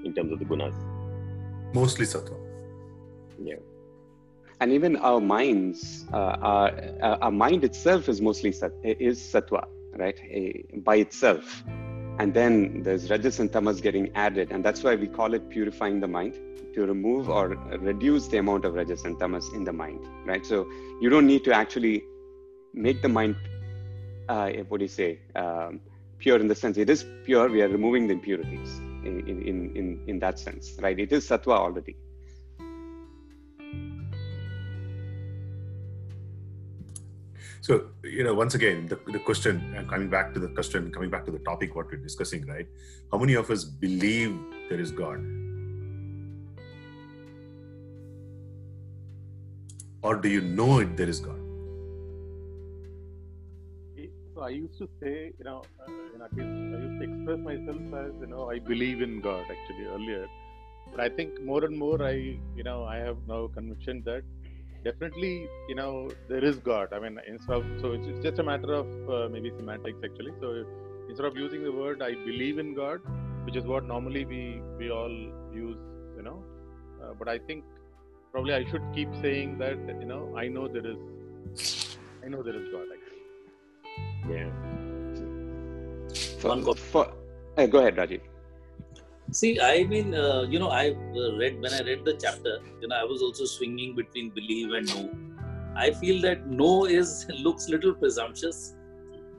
[0.04, 0.74] in terms of the gunas.
[1.74, 2.36] Mostly sattva.
[3.42, 3.56] Yeah.
[4.60, 6.68] And even our minds, uh, our,
[7.02, 9.64] uh, our mind itself is mostly sat- is sattva,
[9.98, 10.84] right?
[10.84, 11.64] By itself.
[12.18, 16.00] And then there's rajas and tamas getting added and that's why we call it purifying
[16.00, 16.34] the mind
[16.74, 20.44] to remove or reduce the amount of rajas and tamas in the mind right?
[20.44, 20.66] So
[21.00, 22.02] you don't need to actually
[22.72, 23.36] make the mind
[24.28, 25.80] uh, what do you say um,
[26.18, 30.00] pure in the sense it is pure we are removing the impurities in, in, in,
[30.06, 30.98] in that sense right?
[30.98, 31.96] It is sattva already
[37.66, 41.10] So, you know, once again, the, the question, and coming back to the question, coming
[41.10, 42.68] back to the topic, what we're discussing, right?
[43.10, 44.38] How many of us believe
[44.68, 45.18] there is God?
[50.02, 51.40] Or do you know it, there is God?
[54.36, 55.90] So I used to say, you know, uh,
[56.22, 60.28] I used to express myself as, you know, I believe in God actually earlier.
[60.92, 64.22] But I think more and more I, you know, I have now conviction that
[64.88, 65.34] definitely
[65.70, 65.92] you know
[66.32, 66.92] there is god.
[66.96, 70.34] I mean instead of so it's, it's just a matter of uh, maybe semantics actually.
[70.42, 70.50] So
[71.08, 73.00] instead of using the word i believe in god
[73.46, 74.42] which is what normally we
[74.78, 75.16] we all
[75.64, 75.80] use
[76.18, 76.38] you know
[77.02, 77.64] uh, but i think
[78.32, 80.98] probably i should keep saying that you know i know there is
[82.24, 83.22] i know there is god actually.
[84.34, 84.50] Yeah.
[86.40, 87.04] For, for,
[87.56, 88.22] uh, go ahead rajiv
[89.32, 92.88] See, I mean, uh, you know, I uh, read when I read the chapter, you
[92.88, 95.10] know, I was also swinging between believe and know.
[95.74, 98.76] I feel that no is looks little presumptuous,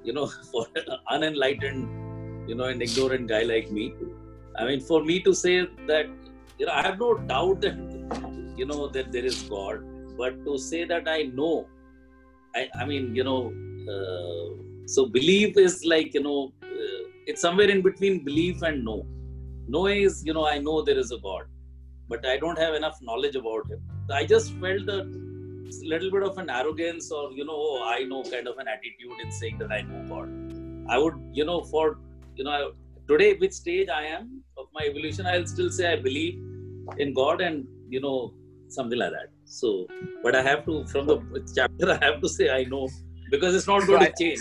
[0.03, 0.67] you know, for
[1.09, 3.93] unenlightened, you know, an ignorant guy like me.
[4.57, 6.07] I mean, for me to say that,
[6.59, 7.77] you know, I have no doubt that,
[8.57, 9.85] you know, that there is God,
[10.17, 11.65] but to say that I know,
[12.55, 13.53] I, I mean, you know,
[13.89, 19.05] uh, so belief is like, you know, uh, it's somewhere in between belief and know
[19.69, 21.43] Is, you know, I know there is a God,
[22.07, 23.81] but I don't have enough knowledge about him.
[24.11, 25.05] I just felt a
[25.83, 29.19] little bit of an arrogance or, you know, oh, I know kind of an attitude
[29.23, 30.29] in saying that I know God.
[30.89, 31.97] I would, you know, for,
[32.35, 32.71] you know,
[33.07, 36.35] today, which stage I am of my evolution, I'll still say I believe
[36.97, 38.33] in God and, you know,
[38.69, 39.27] something like that.
[39.45, 39.87] So,
[40.23, 42.87] but I have to, from the chapter, I have to say I know
[43.29, 44.39] because it's not going to change.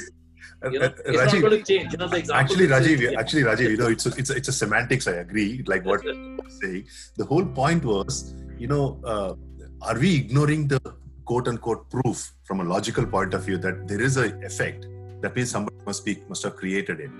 [0.72, 1.92] You know, it's Rajiv, not going to change.
[1.92, 4.48] You know, the example actually, Rajiv, actually, Rajiv, you know, it's a, it's a, it's
[4.48, 5.06] a semantics.
[5.06, 5.62] I agree.
[5.66, 6.86] Like what you're saying.
[7.16, 9.34] The whole point was, you know, uh,
[9.82, 10.80] are we ignoring the
[11.24, 14.86] quote unquote proof from a logical point of view that there is a effect?
[15.20, 17.10] That means somebody must be must have created it.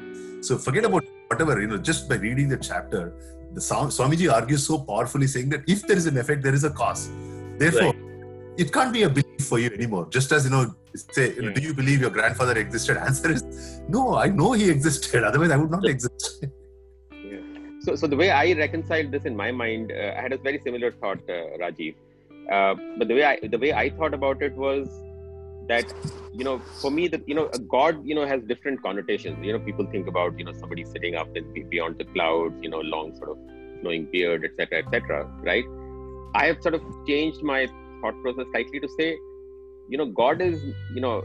[0.45, 1.61] So forget about whatever.
[1.61, 3.12] You know, just by reading the chapter,
[3.53, 6.70] the Swamiji argues so powerfully, saying that if there is an effect, there is a
[6.70, 7.09] cause.
[7.59, 8.16] Therefore, right.
[8.59, 10.07] It can't be a belief for you anymore.
[10.11, 11.51] Just as you know, say, yeah.
[11.51, 12.97] do you believe your grandfather existed?
[12.97, 14.17] Answer is no.
[14.17, 15.25] I know he existed.
[15.25, 16.45] Otherwise, I would not exist.
[17.13, 17.41] yeah.
[17.81, 20.61] So, so the way I reconciled this in my mind, uh, I had a very
[20.61, 21.95] similar thought, uh, Rajiv.
[22.51, 24.89] Uh, but the way I the way I thought about it was
[25.69, 25.93] that
[26.33, 29.53] you know for me that you know a god you know has different connotations you
[29.53, 32.81] know people think about you know somebody sitting up and beyond the clouds you know
[32.81, 33.39] long sort of
[33.81, 35.65] flowing beard etc etc right
[36.35, 37.67] i have sort of changed my
[38.07, 39.09] thought process slightly to say
[39.89, 40.63] you know god is
[40.95, 41.23] you know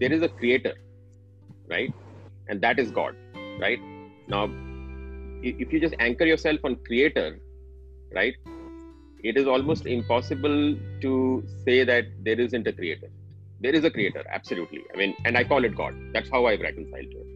[0.00, 0.74] there is a creator
[1.70, 1.92] right?
[2.48, 3.16] And that is god
[3.60, 3.80] right?
[4.28, 4.50] Now
[5.42, 7.38] if you just anchor yourself on creator
[8.14, 8.34] right
[9.24, 13.08] it is almost impossible to say that there isn't a creator.
[13.60, 14.82] There is a creator absolutely.
[14.94, 15.94] I mean and i call it god.
[16.12, 17.28] That's how i've reconciled to it.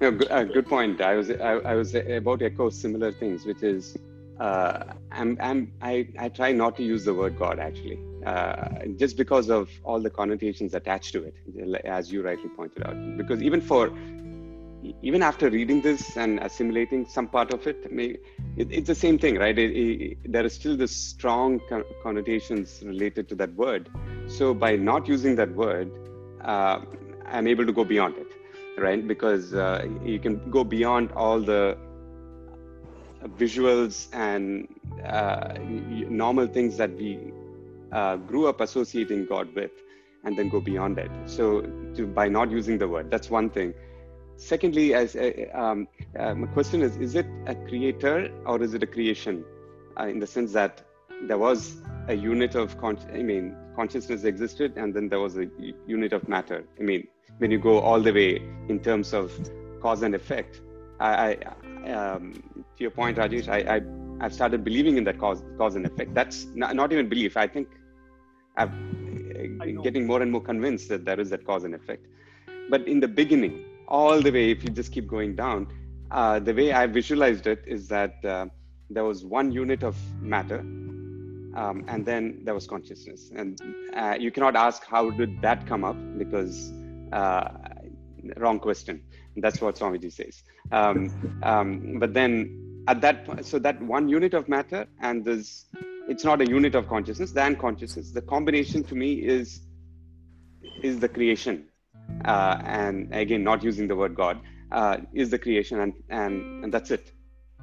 [0.00, 1.00] No, good, uh, good point.
[1.00, 3.96] I was I, I was about to echo similar things which is
[4.38, 9.16] uh, I'm, I'm, I, I try not to use the word God actually, uh, just
[9.16, 11.34] because of all the connotations attached to it,
[11.84, 13.16] as you rightly pointed out.
[13.16, 13.92] Because even for,
[15.02, 18.20] even after reading this and assimilating some part of it, it
[18.56, 19.58] it's the same thing, right?
[19.58, 21.60] It, it, there is still this strong
[22.02, 23.88] connotations related to that word.
[24.26, 25.90] So by not using that word,
[26.42, 26.80] uh,
[27.26, 28.32] I'm able to go beyond it,
[28.78, 29.06] right?
[29.06, 31.78] Because uh, you can go beyond all the
[33.28, 34.68] visuals and
[35.04, 35.54] uh,
[36.08, 37.32] normal things that we
[37.92, 39.70] uh, grew up associating God with,
[40.24, 41.10] and then go beyond it.
[41.26, 41.62] So,
[41.94, 43.74] to, by not using the word, that's one thing.
[44.36, 48.82] Secondly, as uh, um, uh, my question is: Is it a creator or is it
[48.82, 49.44] a creation?
[50.00, 50.82] Uh, in the sense that
[51.28, 51.76] there was
[52.08, 55.46] a unit of con- I mean, consciousness existed, and then there was a
[55.86, 56.64] unit of matter.
[56.80, 57.06] I mean,
[57.38, 58.36] when you go all the way
[58.68, 59.32] in terms of
[59.80, 60.60] cause and effect,
[60.98, 61.38] I,
[61.84, 62.42] I um,
[62.76, 63.80] to your point, Rajesh, I, I
[64.24, 66.14] I've started believing in that cause cause and effect.
[66.14, 67.36] That's not, not even belief.
[67.36, 67.68] I think
[68.56, 72.06] I'm getting more and more convinced that there is that cause and effect.
[72.70, 75.68] But in the beginning, all the way, if you just keep going down,
[76.10, 78.46] uh, the way I visualized it is that uh,
[78.90, 83.30] there was one unit of matter, um, and then there was consciousness.
[83.34, 83.60] And
[83.94, 86.72] uh, you cannot ask how did that come up because
[87.12, 87.48] uh,
[88.36, 89.02] wrong question.
[89.36, 90.42] That's what Swamiji says.
[90.70, 95.66] Um, um, but then at that, point, so that one unit of matter and this,
[96.08, 98.10] it's not a unit of consciousness, than consciousness.
[98.10, 99.60] The combination to me is
[100.82, 101.64] is the creation,
[102.24, 104.40] uh, and again, not using the word God,
[104.72, 107.12] uh, is the creation, and and and that's it,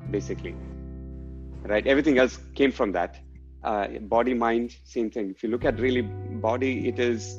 [0.09, 0.55] basically.
[1.63, 1.85] Right.
[1.85, 3.19] Everything else came from that.
[3.63, 5.29] Uh, body, mind, same thing.
[5.29, 7.37] If you look at really body, it is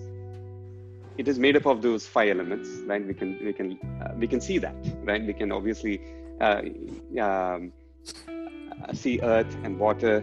[1.21, 3.07] it is made up of those five elements right?
[3.07, 4.75] We can we can uh, we can see that
[5.11, 5.25] right?
[5.31, 6.01] We can obviously
[6.41, 6.63] uh,
[7.21, 7.73] um,
[8.95, 10.15] see earth and water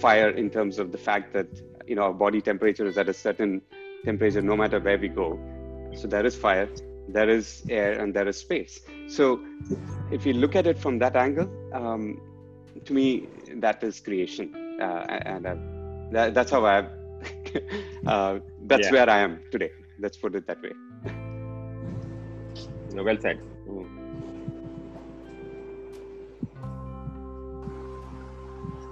[0.00, 1.48] fire in terms of the fact that
[1.86, 3.62] you know our body temperature is at a certain
[4.04, 5.28] temperature no matter where we go.
[6.00, 6.68] So there is fire
[7.08, 8.80] there is air and there is space.
[9.08, 9.40] So
[10.10, 12.20] if you look at it from that angle um,
[12.84, 13.28] to me
[13.66, 14.54] that is creation.
[14.80, 15.54] Uh, and uh,
[16.12, 16.78] that, that's how i
[18.06, 18.40] uh,
[18.70, 18.92] that's yeah.
[18.94, 19.70] where i am today
[20.02, 20.72] let's put it that way.
[22.94, 23.40] No, well said.
[23.68, 24.02] Mm.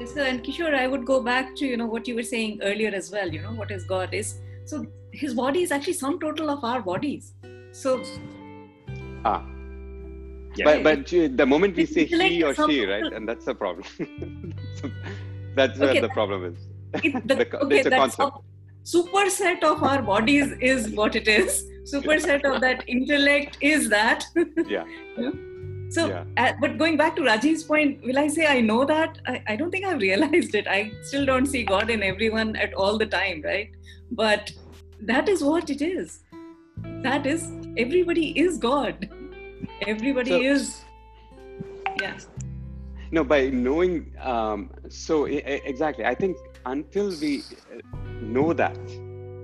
[0.01, 2.59] yes, sir and kishore i would go back to you know what you were saying
[2.69, 4.39] earlier as well you know what is god is.
[4.71, 7.33] So his body is actually sum total of our bodies.
[7.73, 8.03] So
[9.25, 9.41] ah.
[10.57, 10.65] Yeah.
[10.65, 13.85] but but the moment we say he or she right and that's the problem.
[15.55, 17.05] That's where okay, the problem is.
[17.05, 18.37] It, the, the, okay, it's a concept
[18.85, 21.67] superset of our bodies is what it is.
[21.85, 24.25] Superset of that intellect is that.
[24.67, 24.85] Yeah.
[25.91, 26.25] So yeah.
[26.37, 29.19] Uh, but going back to raji's point will i say i know that?
[29.27, 30.69] I, I don't think i've realized it.
[30.69, 33.71] I still don't see god in everyone at all the time right?
[34.13, 34.53] But
[35.01, 36.21] that is what it is.
[37.03, 39.09] That is everybody is god.
[39.85, 40.81] Everybody so, is
[42.01, 42.29] yes
[43.11, 46.05] no by knowing um so exactly.
[46.05, 47.43] I think until we
[48.23, 48.79] know that,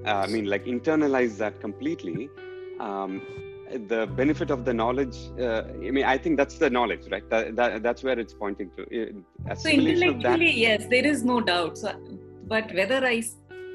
[0.06, 2.30] uh, I mean, like internalize that completely,
[2.80, 3.22] um,
[3.88, 7.28] the benefit of the knowledge, uh, I mean, I think that's the knowledge, right?
[7.30, 9.24] That, that that's where it's pointing to.
[9.56, 11.78] So intellectually, yes, there is no doubt.
[11.78, 11.92] So,
[12.46, 13.24] but whether I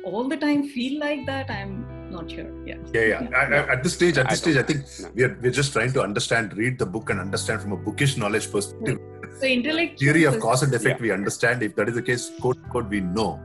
[0.05, 2.49] all the time feel like that, I'm not sure.
[2.65, 2.77] Yeah.
[2.93, 3.49] Yeah, yeah.
[3.49, 3.65] yeah.
[3.69, 6.01] At this stage, at this I stage, I think we are we're just trying to
[6.01, 8.97] understand, read the book, and understand from a bookish knowledge perspective.
[8.97, 9.39] Hmm.
[9.39, 11.07] So intellect theory of cause and effect, yeah.
[11.07, 11.63] we understand.
[11.63, 13.39] If that is the case, quote quote, we know.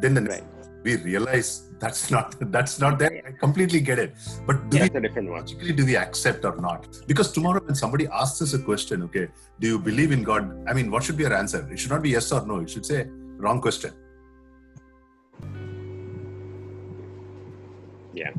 [0.00, 0.44] Then the right
[0.84, 3.22] we realize that's not that's not there.
[3.26, 4.14] I completely get it.
[4.46, 6.86] But do yeah, we logically do we accept or not?
[7.06, 9.28] Because tomorrow when somebody asks us a question, okay,
[9.60, 10.44] do you believe in God?
[10.68, 11.66] I mean, what should be our answer?
[11.70, 12.58] It should not be yes or no.
[12.60, 13.06] It should say
[13.38, 13.92] wrong question.
[18.14, 18.30] Yeah.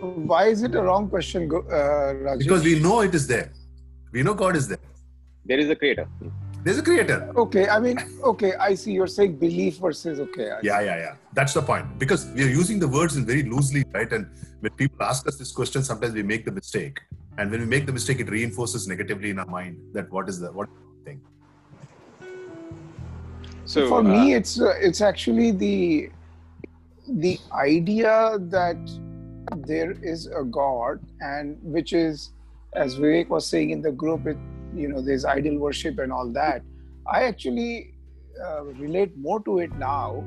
[0.00, 3.52] Why is it a wrong question, uh, Because we know it is there.
[4.12, 4.78] We know God is there.
[5.44, 6.08] There is a creator.
[6.64, 7.32] There's a creator.
[7.36, 8.92] Okay, I mean, okay, I see.
[8.92, 10.50] You're saying belief versus okay.
[10.50, 11.14] I yeah, yeah, yeah.
[11.32, 14.12] That's the point because we are using the words in very loosely, right?
[14.12, 14.26] And
[14.60, 17.00] when people ask us this question, sometimes we make the mistake,
[17.38, 20.40] and when we make the mistake, it reinforces negatively in our mind that what is
[20.40, 20.68] the what
[21.04, 21.20] thing.
[23.64, 26.10] So for uh, me, it's uh, it's actually the
[27.08, 28.78] the idea that
[29.66, 32.32] there is a God, and which is,
[32.74, 34.36] as Vivek was saying in the group, it
[34.74, 36.62] you know there's idol worship and all that
[37.06, 37.94] i actually
[38.44, 40.24] uh, relate more to it now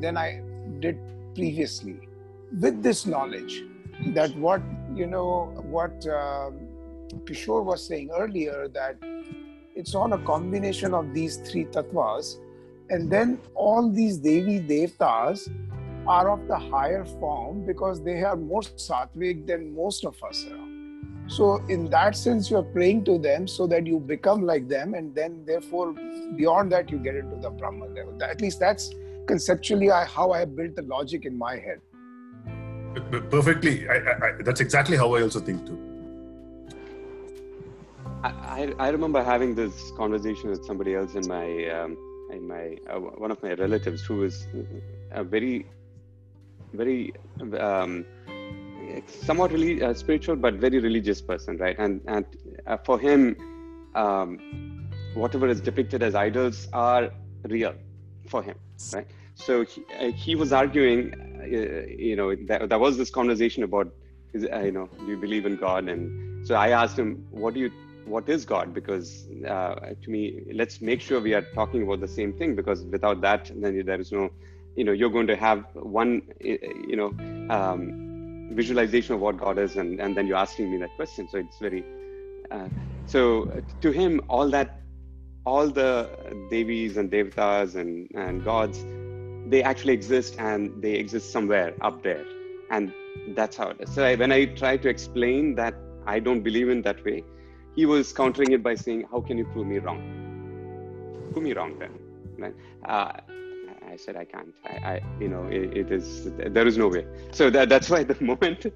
[0.00, 0.40] than i
[0.80, 0.98] did
[1.34, 2.08] previously
[2.60, 3.62] with this knowledge
[4.08, 4.62] that what
[4.94, 6.58] you know what um,
[7.24, 8.96] kishore was saying earlier that
[9.76, 12.38] it's all a combination of these three tattvas
[12.90, 15.48] and then all these devi devtas
[16.06, 20.74] are of the higher form because they are more sattvic than most of us around
[21.26, 25.14] so, in that sense, you're praying to them so that you become like them, and
[25.14, 25.94] then, therefore,
[26.36, 28.22] beyond that, you get into the Brahman level.
[28.22, 28.90] At least that's
[29.26, 31.80] conceptually how I built the logic in my head.
[33.30, 33.88] Perfectly.
[33.88, 35.80] I, I, that's exactly how I also think too.
[38.22, 41.96] I, I remember having this conversation with somebody else in my um,
[42.30, 44.46] in my uh, one of my relatives who was
[45.10, 45.66] a very
[46.76, 47.12] very
[47.58, 48.04] um,
[49.06, 51.76] somewhat really uh, spiritual but very religious person right?
[51.78, 52.24] And and
[52.66, 53.36] uh, for him
[53.94, 54.38] um,
[55.14, 57.10] whatever is depicted as idols are
[57.44, 57.74] real
[58.28, 58.56] for him
[58.92, 59.06] right?
[59.34, 63.92] So he, uh, he was arguing uh, you know that, there was this conversation about
[64.32, 65.88] is, uh, you know do you believe in god?
[65.88, 67.72] And so i asked him what do you
[68.06, 68.74] what is god?
[68.74, 72.82] Because uh, to me let's make sure we are talking about the same thing because
[72.84, 74.30] without that then there is no
[74.76, 77.12] you know you're going to have one you know
[77.50, 78.04] um,
[78.50, 81.28] visualization of what God is, and, and then you're asking me that question.
[81.28, 81.84] So it's very,
[82.50, 82.68] uh,
[83.06, 84.80] so to him, all that,
[85.46, 86.10] all the
[86.50, 88.84] devis and devatas and, and gods,
[89.50, 92.24] they actually exist and they exist somewhere up there.
[92.70, 92.92] And
[93.34, 93.90] that's how it is.
[93.94, 95.74] So I, when I try to explain that
[96.06, 97.24] I don't believe in that way,
[97.74, 100.00] he was countering it by saying, "How can you prove me wrong?
[101.32, 101.98] Prove me wrong, then."
[102.38, 102.54] Right?
[102.84, 103.12] Uh,
[103.94, 104.52] I said, "I can't.
[104.64, 106.28] I, I you know, it, it is.
[106.56, 108.66] There is no way." So that, that's why the moment,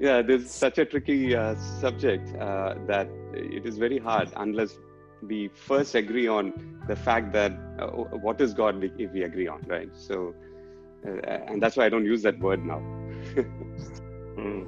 [0.00, 4.76] yeah, there's such a tricky uh, subject uh, that it is very hard unless
[5.22, 6.52] we first agree on
[6.88, 7.86] the fact that uh,
[8.26, 9.90] what is God if we agree on, right?
[9.92, 10.34] So,
[11.06, 12.80] uh, and that's why I don't use that word now.
[14.38, 14.66] mm.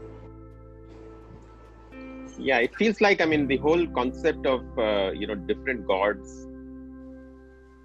[2.39, 6.47] Yeah, it feels like I mean the whole concept of uh, you know different gods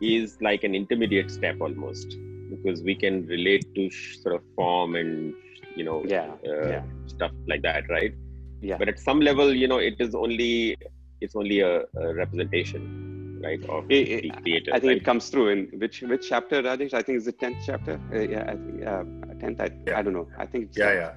[0.05, 2.15] is like an intermediate step almost
[2.49, 5.33] because we can relate to sh- sort of form and
[5.75, 6.83] you know yeah, uh, yeah.
[7.07, 8.13] stuff like that, right?
[8.61, 8.77] Yeah.
[8.77, 10.77] But at some level, you know, it is only
[11.21, 14.71] it's only a, a representation, right, of it, the creator.
[14.73, 14.97] I think right?
[14.97, 16.93] it comes through in which which chapter, Rajesh?
[16.93, 17.99] I think it's the tenth chapter.
[18.13, 19.03] Uh, yeah, I think uh,
[19.39, 19.61] tenth.
[19.61, 19.99] I, Yeah.
[19.99, 20.27] I don't know.
[20.37, 21.13] I think it's Yeah, yeah,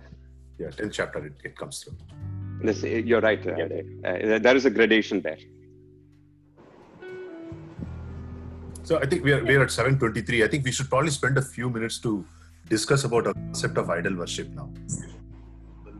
[0.59, 0.70] yeah.
[0.70, 1.97] Tenth chapter, it, it comes through.
[2.62, 3.45] This, you're right.
[3.47, 3.53] Uh,
[4.09, 5.39] uh, there is a gradation there.
[8.89, 10.43] So I think we are we are at seven twenty three.
[10.45, 12.24] I think we should probably spend a few minutes to
[12.70, 14.70] discuss about a concept of idol worship now.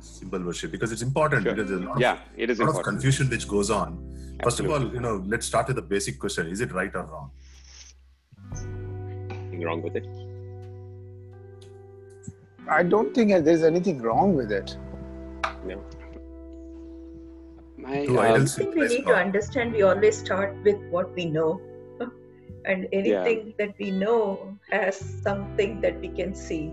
[0.01, 1.53] Symbol worship because it's important Sure.
[1.55, 3.99] because there's a lot, Yeah, of, it is lot of confusion which goes on.
[4.43, 7.05] First of all, you know, let's start with the basic question: Is it right or
[7.13, 7.31] wrong?
[8.55, 10.09] Nothing wrong with it.
[12.81, 14.77] I don't think there's anything wrong with it.
[15.67, 15.83] No.
[17.77, 21.15] My, Do um, I think we symbolize need to understand we always start with what
[21.15, 21.61] we know.
[22.69, 26.71] And anything that we know has something that we can see.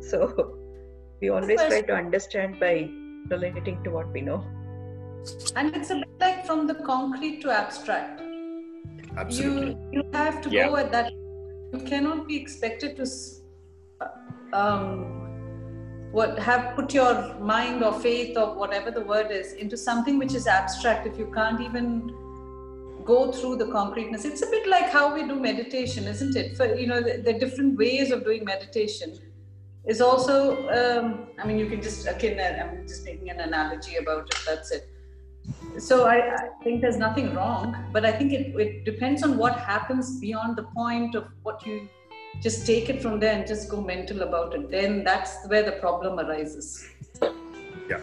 [0.00, 0.58] So
[1.20, 2.88] we always try to understand by
[3.28, 4.44] relating to what we know.
[5.54, 8.22] And it's a bit like from the concrete to abstract.
[9.16, 9.76] Absolutely.
[9.92, 10.68] You you have to Yeah.
[10.68, 11.12] go at that.
[11.72, 13.06] You cannot be expected to
[14.52, 15.26] um,
[16.12, 20.34] what have put your mind or faith or whatever the word is into something which
[20.34, 21.90] is abstract if you can't even
[23.06, 24.24] go through the concreteness.
[24.24, 26.56] It's a bit like how we do meditation, isn't it?
[26.56, 29.18] For you know the, the different ways of doing meditation
[29.84, 30.68] is also.
[30.78, 32.38] Um, I mean, you can just again.
[32.60, 34.38] I'm just making an analogy about it.
[34.46, 34.90] That's it
[35.78, 39.58] so I, I think there's nothing wrong but i think it, it depends on what
[39.58, 41.88] happens beyond the point of what you
[42.40, 45.72] just take it from there and just go mental about it then that's where the
[45.72, 46.86] problem arises
[47.88, 48.00] Yeah,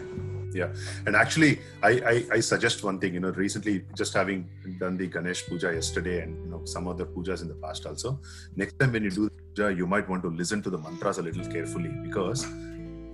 [0.54, 0.72] yeah.
[1.06, 3.14] And actually, I, I I suggest one thing.
[3.14, 4.48] You know, recently, just having
[4.78, 8.20] done the Ganesh puja yesterday, and you know some other pujas in the past also.
[8.56, 11.22] Next time when you do puja, you might want to listen to the mantras a
[11.22, 12.46] little carefully because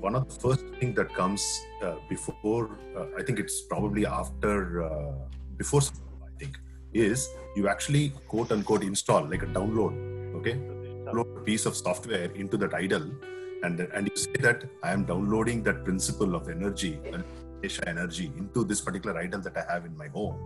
[0.01, 1.43] one of the first thing that comes
[1.83, 5.13] uh, before, uh, I think it's probably after uh,
[5.57, 6.59] before, I think,
[6.93, 9.95] is you actually quote unquote install like a download.
[10.37, 10.59] Okay,
[11.11, 13.11] a piece of software into that idol
[13.63, 16.99] and and you say that I am downloading that principle of energy,
[17.87, 20.37] energy, into this particular idol that I have in my home,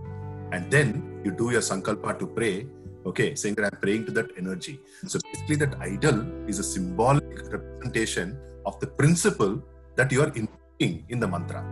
[0.53, 2.67] and then you do your sankalpa to pray.
[3.07, 4.81] Okay, saying that I'm praying to that energy.
[5.07, 9.63] So basically, that idol is a symbolic representation of the principle
[9.97, 11.63] that you are invoking in the mantra.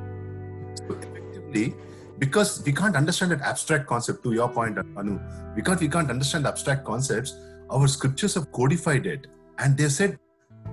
[0.77, 1.75] So effectively,
[2.19, 4.23] because we can't understand that abstract concept.
[4.25, 5.19] To your point, Anu,
[5.55, 7.35] because we can't understand abstract concepts,
[7.71, 9.27] our scriptures have codified it,
[9.59, 10.19] and they said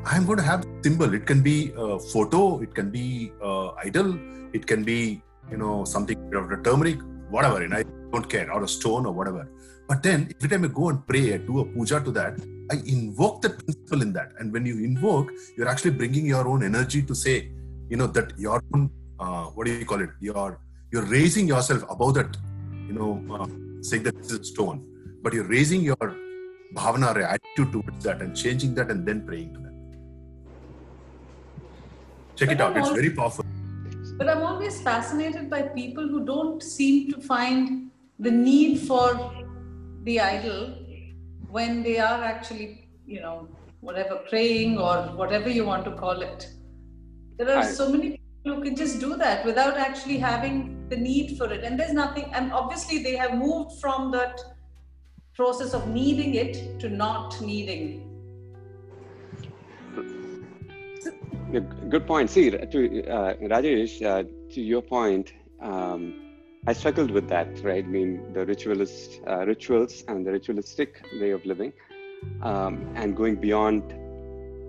[0.06, 1.14] I'm going to have symbol.
[1.14, 4.18] It can be a photo, it can be uh, idol,
[4.54, 5.22] it can be
[5.52, 7.00] you know something of a turmeric,
[7.30, 7.62] whatever.
[7.62, 9.50] And I don't care, or a stone or whatever.
[9.88, 12.40] But then every time I go and pray, I do a puja to that.
[12.72, 14.34] I invoke the principle in that.
[14.40, 17.52] And when you invoke, you're actually bringing your own energy to say,
[17.90, 20.10] you know, that your own uh, what do you call it?
[20.20, 20.60] You're
[20.92, 22.38] you're raising yourself above that.
[22.88, 23.48] You know, uh,
[23.82, 24.86] saying that this is a stone,
[25.22, 25.98] but you're raising your
[26.74, 29.69] bhavana attitude towards that and changing that and then praying to that.
[32.40, 32.72] Check it But out.
[32.72, 33.46] I'm It's also- very powerful.
[34.20, 37.68] but i'm always fascinated by people who don't seem to find
[38.26, 39.06] the need for
[40.08, 40.58] the idol
[41.58, 42.66] when they are actually
[43.14, 43.36] you know
[43.90, 46.48] whatever praying or whatever you want to call it
[47.38, 50.58] there are I- so many people who can just do that without actually having
[50.90, 54.36] the need for it and there's nothing and obviously they have moved from that
[55.42, 57.84] process of needing it to not needing
[61.52, 62.30] Good point.
[62.30, 62.58] See, to
[63.08, 64.24] uh, Rajesh, uh,
[64.54, 66.14] to your point, um,
[66.68, 67.84] I struggled with that, right?
[67.84, 71.74] I mean, the ritualist uh, rituals and the ritualistic way of living,
[72.44, 73.96] um, and going beyond,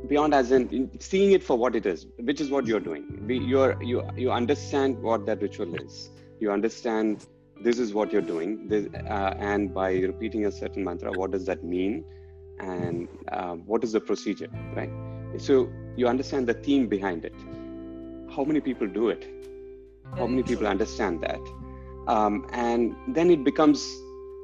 [0.09, 3.27] beyond as in, in seeing it for what it is, which is what you're doing.
[3.28, 6.09] You're you you understand what that ritual is.
[6.40, 7.27] You understand
[7.62, 11.44] this is what you're doing, this, uh, and by repeating a certain mantra, what does
[11.44, 12.05] that mean,
[12.59, 14.90] and uh, what is the procedure, right?
[15.36, 15.70] So
[16.01, 17.35] you understand the theme behind it
[18.35, 19.27] how many people do it?
[20.16, 21.40] How many people understand that?
[22.06, 23.85] Um, and then it becomes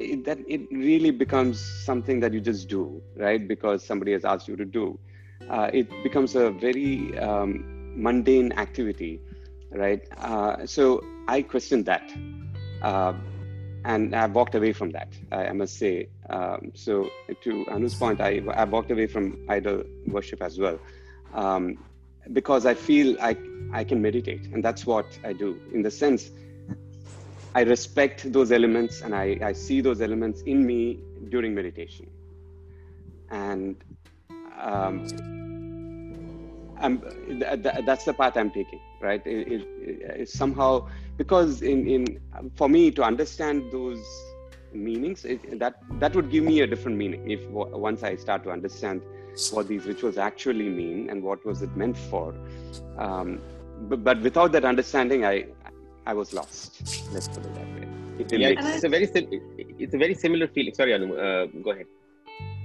[0.01, 3.47] it, that it really becomes something that you just do, right?
[3.47, 4.99] Because somebody has asked you to do.
[5.49, 9.21] Uh, it becomes a very um, mundane activity,
[9.71, 10.03] right?
[10.19, 12.13] Uh, so I question that.
[12.83, 13.15] Uh,
[13.85, 16.09] and I've walked away from that, I, must say.
[16.29, 17.09] Um, so
[17.43, 20.79] to Anu's point, I, I've walked away from idol worship as well.
[21.35, 21.79] Um,
[22.33, 23.37] because I feel I,
[23.73, 25.61] I can meditate, and that's what I do.
[25.73, 26.31] In the sense,
[27.57, 31.01] I respect those elements and I, I see those elements in me
[31.31, 32.11] during meditation.
[33.31, 33.77] And
[34.61, 35.07] um,
[37.29, 39.27] th- th- that's the path I'm taking, right?
[39.27, 39.69] It, it,
[40.21, 40.87] it, somehow,
[41.17, 42.21] because in, in
[42.57, 44.05] for me to understand those
[44.75, 45.25] meanings,
[45.55, 49.01] that that would give me a different meaning if once I start to understand
[49.53, 52.35] what these rituals actually mean and what was it meant for.
[52.99, 53.41] Um,
[53.89, 55.47] but, but without that understanding, I
[56.07, 56.81] I was lost.
[57.13, 57.89] Let's put it that way.
[58.19, 59.29] It yeah, it's, it's, a very sim-
[59.85, 60.73] it's a very similar feeling.
[60.73, 61.87] Sorry, Anu, uh, go ahead.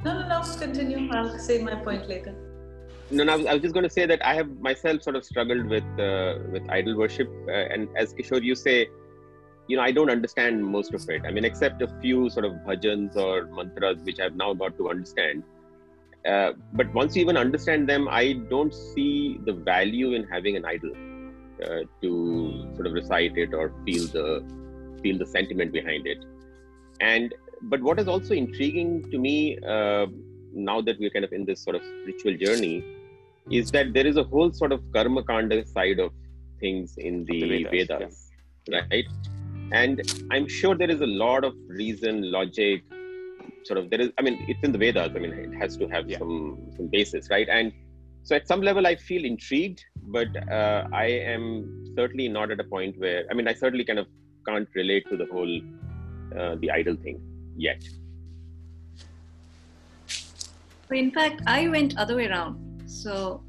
[0.06, 0.42] No, no, no.
[0.60, 1.12] Continue.
[1.12, 2.34] I'll say my point later.
[3.10, 3.34] No, no.
[3.34, 5.66] I was, I was just going to say that I have myself sort of struggled
[5.66, 8.88] with uh, with idol worship, uh, and as Kishore, you say,
[9.68, 11.24] you know, I don't understand most of it.
[11.26, 14.90] I mean, except a few sort of bhajans or mantras, which I've now got to
[14.90, 15.44] understand.
[16.26, 20.66] Uh, but once you even understand them, I don't see the value in having an
[20.66, 20.92] idol
[21.64, 24.44] uh, to sort of recite it or feel the
[25.02, 26.20] feel the sentiment behind it.
[27.00, 27.34] And
[27.64, 30.06] but what is also intriguing to me uh,
[30.54, 32.84] now that we're kind of in this sort of spiritual journey
[33.50, 36.12] is that there is a whole sort of karma kanda side of
[36.60, 38.32] things in the, the Vedas, Vedas
[38.68, 38.82] yeah.
[38.92, 39.06] right?
[39.72, 42.84] And I'm sure there is a lot of reason, logic,
[43.66, 44.10] sort of there is.
[44.18, 45.12] I mean, it's in the Vedas.
[45.16, 46.20] I mean, it has to have yeah.
[46.20, 47.48] some some basis, right?
[47.50, 47.72] And
[48.24, 52.64] so at some level, I feel intrigued, but uh, I am certainly not at a
[52.64, 54.08] point where I mean, I certainly kind of
[54.48, 55.62] can't relate to the whole
[56.38, 57.22] uh, the idol thing
[57.56, 57.84] yet.
[60.92, 62.84] in fact, I went other way around.
[62.86, 63.44] So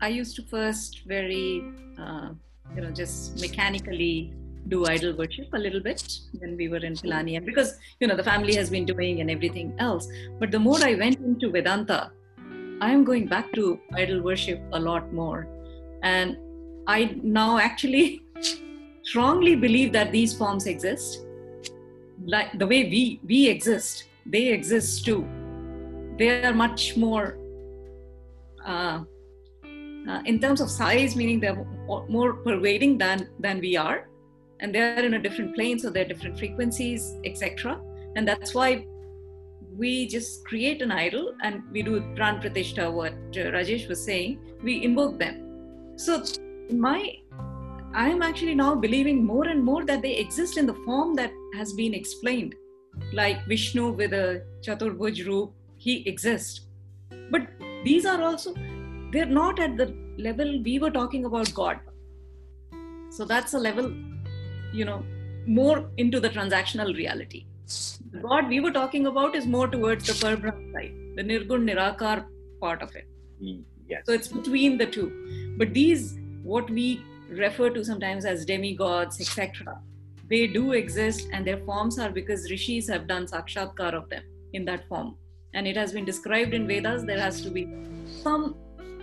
[0.00, 1.62] I used to first very,
[1.98, 2.30] uh,
[2.74, 4.34] you know, just mechanically
[4.68, 6.02] do idol worship a little bit
[6.38, 9.30] when we were in Pilani, and because you know the family has been doing and
[9.30, 10.08] everything else.
[10.38, 12.10] But the more I went into Vedanta,
[12.80, 15.46] I am going back to idol worship a lot more,
[16.02, 16.36] and
[16.86, 18.22] I now actually
[19.02, 21.24] strongly believe that these forms exist.
[22.24, 25.26] Like the way we we exist they exist too.
[26.18, 27.38] They are much more
[28.64, 29.04] uh,
[30.08, 31.64] uh, in terms of size meaning they're
[32.08, 34.08] more pervading than than we are
[34.60, 37.80] and they're in a different plane so they're different frequencies etc
[38.16, 38.84] and that's why
[39.76, 44.38] we just create an idol and we do pran pratishta what uh, rajesh was saying
[44.62, 45.42] we invoke them
[45.96, 46.22] so
[46.70, 46.98] my
[47.96, 51.32] I am actually now believing more and more that they exist in the form that
[51.54, 52.54] has been explained.
[53.14, 56.66] Like Vishnu with a Chaturbhuj Roop, he exists.
[57.30, 57.48] But
[57.84, 58.52] these are also,
[59.12, 61.80] they're not at the level we were talking about God.
[63.08, 63.90] So that's a level,
[64.76, 65.04] you know,
[65.46, 67.44] more into the transactional reality.
[68.22, 72.24] God we were talking about is more towards the Parbrahm side, the Nirgun Nirakar
[72.60, 73.06] part of it.
[73.42, 74.02] Mm, yes.
[74.06, 75.54] So it's between the two.
[75.58, 79.80] But these, what we refer to sometimes as demigods, etc.
[80.28, 84.22] They do exist, and their forms are because rishis have done sakshatkar of them
[84.52, 85.16] in that form.
[85.54, 87.68] And it has been described in Vedas, there has to be
[88.22, 88.56] some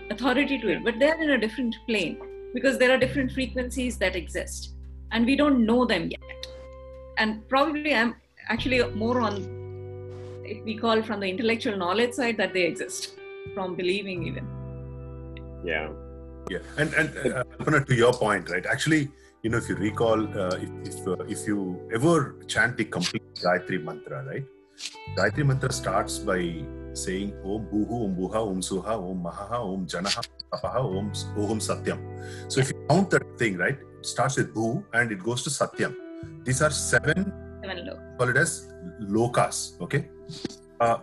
[0.09, 2.17] authority to it, but they're in a different plane
[2.53, 4.72] because there are different frequencies that exist,
[5.13, 6.47] and we don't know them yet.
[7.17, 8.15] And probably I'm
[8.49, 9.35] actually more on
[10.43, 13.13] if we call from the intellectual knowledge side that they exist,
[13.53, 14.47] from believing even.
[15.63, 15.89] Yeah.
[16.49, 18.65] Yeah, and and uh, to your point, right?
[18.65, 19.09] Actually,
[19.43, 23.23] you know, if you recall, uh, if if, uh, if you ever chant the complete
[23.35, 24.43] Gayatri mantra, right?
[25.17, 30.27] Gayatri mantra starts by saying Om Bhuhu, Om Buha, Om Suha, Om Mahaha, Om Janaha,
[30.51, 31.99] Apaha, Om Om Satyam.
[32.51, 35.49] So if you count that thing, right, it starts with Bhu and it goes to
[35.49, 35.95] Satyam.
[36.43, 40.09] These are seven, seven call it as lokas, okay?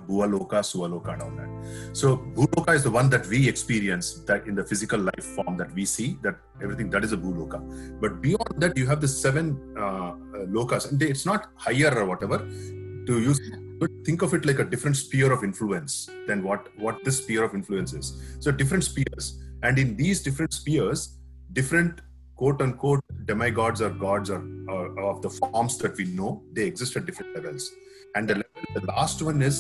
[0.09, 1.97] Bhualoka, Sualoka, and all that.
[1.97, 5.73] So Bhuloka is the one that we experience that in the physical life form that
[5.75, 8.01] we see, that everything that is a Bhuloka.
[8.01, 10.13] But beyond that, you have the seven uh, uh,
[10.47, 12.39] lokas, and it's not higher or whatever.
[13.07, 13.41] To use,
[14.05, 17.55] think of it like a different sphere of influence than what what this sphere of
[17.55, 18.37] influence is.
[18.39, 21.17] So different spheres, and in these different spheres,
[21.53, 22.01] different
[22.41, 24.43] quote unquote demigods or gods or,
[24.75, 27.71] or, of the forms that we know they exist at different levels
[28.15, 28.37] and the,
[28.75, 29.57] the last one is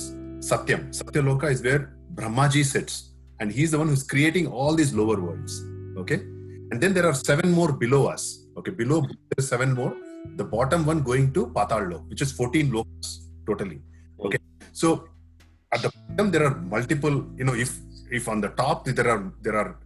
[0.49, 0.83] Satyam.
[0.99, 5.63] Satyaloka is where Brahmaji sits, and he's the one who's creating all these lower worlds.
[6.03, 6.21] Okay,
[6.71, 8.47] and then there are seven more below us.
[8.57, 9.95] Okay, below there is seven more.
[10.37, 13.09] The bottom one going to Patal Lok, which is 14 lokas
[13.47, 13.81] totally.
[14.25, 14.39] Okay,
[14.73, 15.09] so
[15.73, 17.25] at the bottom there are multiple.
[17.37, 17.77] You know, if
[18.11, 19.79] if on the top there are there are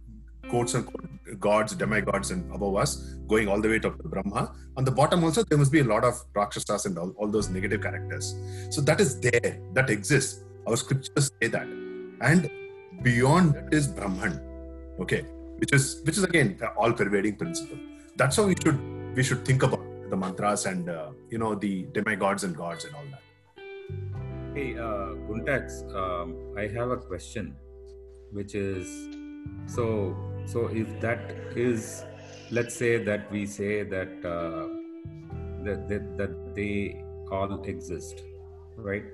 [0.55, 2.91] quotes and gods, demigods, and above us,
[3.27, 4.43] going all the way to Brahma.
[4.77, 7.49] On the bottom also, there must be a lot of rakshasas and all, all those
[7.49, 8.35] negative characters.
[8.69, 10.43] So that is there, that exists.
[10.67, 11.67] Our scriptures say that,
[12.29, 12.49] and
[13.07, 14.35] beyond that is Brahman.
[14.99, 15.21] Okay,
[15.61, 17.77] which is which is again all-pervading principle.
[18.15, 18.79] That's how we should
[19.17, 22.95] we should think about the mantras and uh, you know the demigods and gods and
[22.95, 23.23] all that.
[24.55, 25.11] Hey, uh,
[26.01, 27.53] um, I have a question,
[28.31, 28.87] which is
[29.67, 29.85] so
[30.45, 32.03] so if that is
[32.51, 34.67] let's say that we say that uh,
[35.63, 38.23] that, that, that they all exist
[38.77, 39.05] right?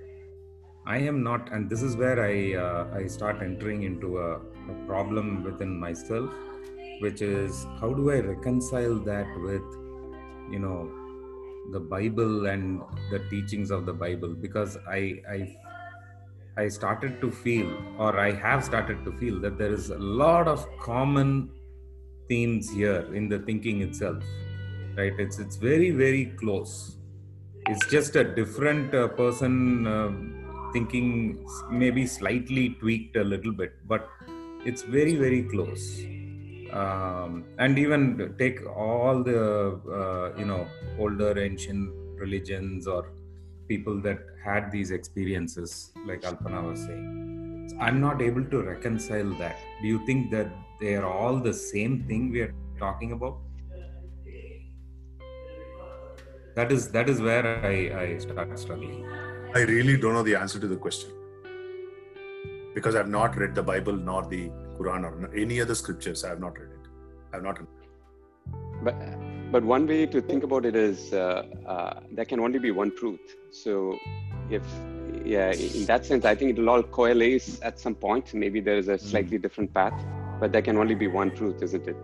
[0.85, 4.75] I am not and this is where i uh, i start entering into a, a
[4.87, 6.31] problem within myself
[7.01, 9.61] which is how do i reconcile that with
[10.51, 10.89] you know
[11.69, 12.81] the bible and
[13.11, 14.33] the teachings of the bible?
[14.33, 15.55] Because i i
[16.61, 20.47] I started to feel, or I have started to feel, that there is a lot
[20.47, 21.49] of common
[22.29, 24.23] themes here in the thinking itself.
[24.97, 25.13] Right?
[25.25, 26.73] It's it's very very close.
[27.71, 30.11] It's just a different uh, person uh,
[30.73, 31.07] thinking,
[31.69, 34.09] maybe slightly tweaked a little bit, but
[34.65, 35.85] it's very very close.
[36.81, 39.41] Um, and even take all the
[40.01, 40.67] uh, you know
[40.99, 41.89] older ancient
[42.25, 43.01] religions or
[43.67, 47.67] people that had these experiences, like Alpana was saying.
[47.69, 49.55] So I'm not able to reconcile that.
[49.81, 50.47] Do you think that
[50.79, 53.37] they are all the same thing we are talking about?
[56.55, 59.05] That is that is where I, I start struggling.
[59.55, 61.11] I really don't know the answer to the question
[62.73, 66.23] because I've not read the Bible nor the Quran or any other scriptures.
[66.25, 66.89] I have not read it.
[67.31, 67.59] I have not.
[68.83, 68.95] But
[69.51, 72.95] but one way to think about it is uh, uh, there can only be one
[72.95, 73.35] truth.
[73.51, 73.97] So
[74.51, 74.63] if
[75.25, 78.33] yeah, in that sense, I think it'll all coalesce at some point.
[78.33, 79.43] Maybe there is a slightly mm-hmm.
[79.43, 79.93] different path,
[80.39, 81.95] but there can only be one truth, isn't it?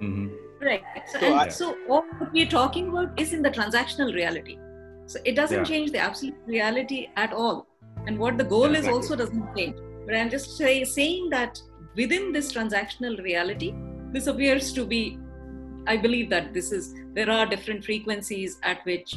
[0.00, 0.28] Mm-hmm.
[0.60, 0.82] Right.
[1.06, 4.58] So, so, I, so what we're talking about is in the transactional reality.
[5.06, 5.64] So it doesn't yeah.
[5.64, 7.66] change the absolute reality at all.
[8.06, 8.90] And what the goal yeah, exactly.
[8.90, 9.76] is also doesn't change.
[10.06, 11.60] But I'm just say, saying that
[11.96, 13.74] within this transactional reality,
[14.12, 15.18] this appears to be
[15.86, 19.16] I believe that this is there are different frequencies at which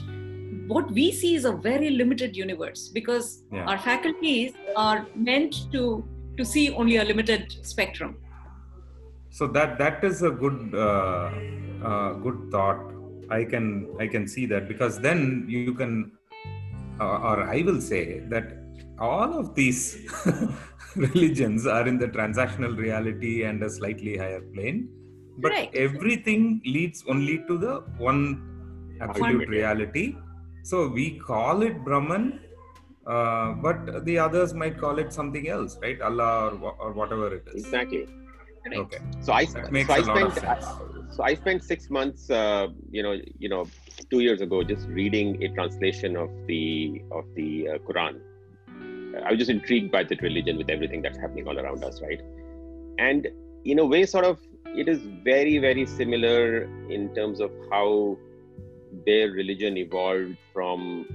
[0.67, 3.65] what we see is a very limited universe because yeah.
[3.65, 8.17] our faculties are meant to to see only a limited spectrum.
[9.29, 11.31] So that that is a good uh,
[11.83, 12.91] uh, good thought.
[13.29, 16.11] I can I can see that because then you can
[16.99, 18.57] uh, or I will say that
[18.99, 19.97] all of these
[20.95, 24.87] religions are in the transactional reality and a slightly higher plane
[25.37, 25.75] but Correct.
[25.75, 30.15] everything leads only to the one absolute reality
[30.69, 32.25] so we call it brahman
[33.07, 36.01] uh, but the others might call it something else right?
[36.01, 37.65] Allah or, or whatever it is.
[37.65, 38.07] Exactly.
[38.73, 38.97] Okay.
[39.21, 40.33] So i, so I spent
[41.11, 43.67] so i spent six months uh, you know you know
[44.09, 48.19] two years ago just reading a translation of the of the uh, quran.
[49.23, 52.21] I was just intrigued by that religion with everything that's happening all around us right?
[52.97, 53.27] And
[53.65, 54.39] in a way sort of
[54.75, 58.17] it is very very similar in terms of how
[59.05, 61.05] their religion evolved from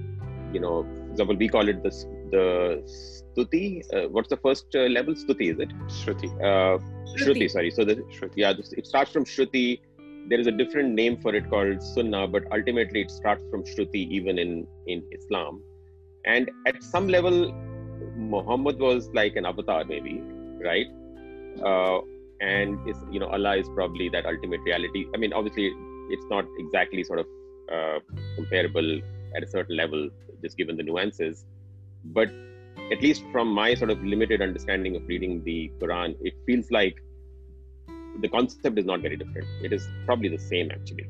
[0.53, 1.91] you know for example we call it the
[2.31, 2.45] the
[2.87, 5.13] stuti uh, what's the first uh, level?
[5.13, 5.69] Stuti is it?
[5.87, 6.29] Shruti.
[6.49, 6.79] Uh,
[7.17, 7.49] shruti.
[7.49, 7.71] Sorry.
[7.71, 9.79] So the shruti yeah it starts from shruti.
[10.29, 14.07] There is a different name for it called sunnah but ultimately it starts from shruti
[14.19, 15.61] even in in islam.
[16.25, 17.51] And at some level
[18.17, 20.21] muhammad was like an avatar maybe
[20.63, 20.87] right?
[21.65, 21.99] Uh,
[22.39, 25.05] and is you know allah is probably that ultimate reality.
[25.13, 25.71] I mean obviously
[26.09, 27.25] it's not exactly sort of
[27.71, 27.99] uh,
[28.35, 29.01] comparable
[29.35, 30.09] at a certain level
[30.41, 31.45] just given the nuances.
[32.03, 32.29] But
[32.91, 36.95] at least from my sort of limited understanding of reading the quran it feels like
[38.19, 39.47] the concept is not very different.
[39.63, 41.07] It is probably the same actually.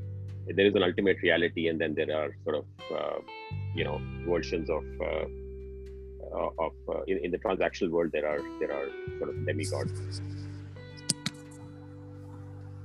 [0.47, 2.65] There is an ultimate reality and then there are sort of
[2.95, 3.19] uh,
[3.75, 5.25] you know versions of uh,
[6.37, 8.87] uh of uh, in, in the transactional world there are there are
[9.17, 10.21] sort of demigods.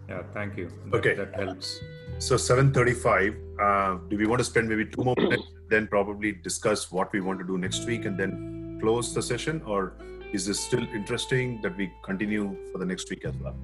[0.09, 0.71] Yeah, thank you.
[0.87, 1.81] That, okay, that helps.
[2.19, 3.37] So 7:35.
[3.61, 7.21] Uh, do we want to spend maybe two more minutes, then probably discuss what we
[7.21, 9.95] want to do next week, and then close the session, or
[10.33, 13.55] is this still interesting that we continue for the next week as well?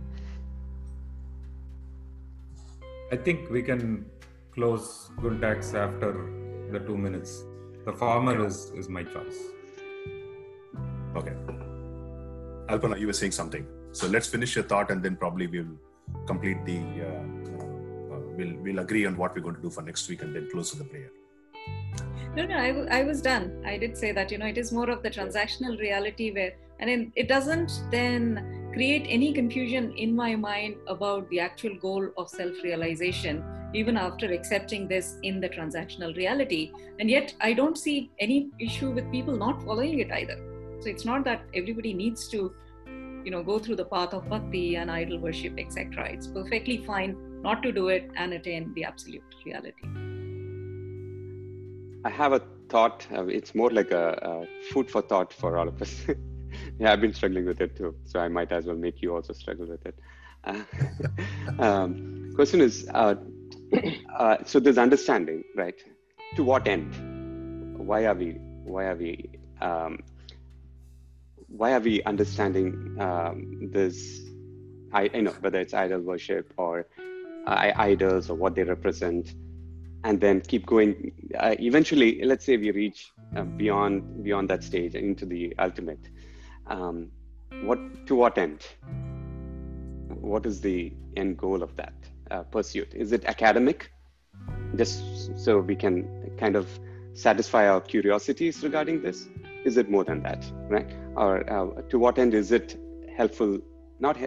[3.11, 4.07] I think we can
[4.55, 6.13] close Guntax after
[6.71, 7.45] the two minutes.
[7.87, 8.47] The former okay.
[8.47, 9.41] is is my choice.
[11.17, 11.35] Okay.
[12.69, 13.67] Alpana, you were saying something.
[13.93, 15.79] So let's finish your thought, and then probably we'll
[16.27, 16.81] complete the.
[17.09, 17.42] Uh,
[18.43, 20.75] we'll we'll agree on what we're going to do for next week and then close
[20.75, 21.11] with the prayer.
[22.35, 23.63] No, no, I, w- I was done.
[23.67, 26.89] I did say that, you know, it is more of the transactional reality where, and
[26.89, 32.31] it, it doesn't then create any confusion in my mind about the actual goal of
[32.31, 33.45] self realization,
[33.75, 36.73] even after accepting this in the transactional reality.
[36.99, 40.39] And yet, I don't see any issue with people not following it either.
[40.81, 42.55] So it's not that everybody needs to,
[43.25, 46.09] you know, go through the path of bhakti and idol worship, etc.
[46.09, 49.85] It's perfectly fine not to do it and attain the absolute reality.
[52.05, 53.07] I have a thought.
[53.13, 56.07] Uh, it's more like a, a food for thought for all of us.
[56.79, 59.33] yeah, I've been struggling with it too, so I might as well make you also
[59.33, 59.99] struggle with it.
[60.45, 60.63] Uh,
[61.59, 63.15] um, question is, uh,
[64.19, 65.81] uh, so there's understanding, right?
[66.37, 67.79] To what end?
[67.79, 68.33] Why are we?
[68.65, 69.31] Why are we?
[69.61, 69.99] Um,
[71.49, 74.21] why are we understanding um, this?
[74.93, 76.87] I, I know whether it's idol worship or
[77.47, 79.35] idols or what they represent
[80.05, 81.13] and then keep going.
[81.39, 86.09] Uh, eventually let's say we reach uh, beyond beyond that stage into the ultimate
[86.67, 87.11] um,
[87.63, 88.67] what to what end?
[90.21, 91.95] What is the end goal of that
[92.31, 92.93] uh, pursuit?
[92.95, 93.91] Is it academic?
[94.77, 96.69] Just so we can kind of
[97.15, 99.29] satisfy our curiosities regarding this?
[99.65, 100.91] Is it more than that right?
[101.15, 102.79] Or uh, to what end is it
[103.17, 103.61] helpful
[104.03, 104.19] not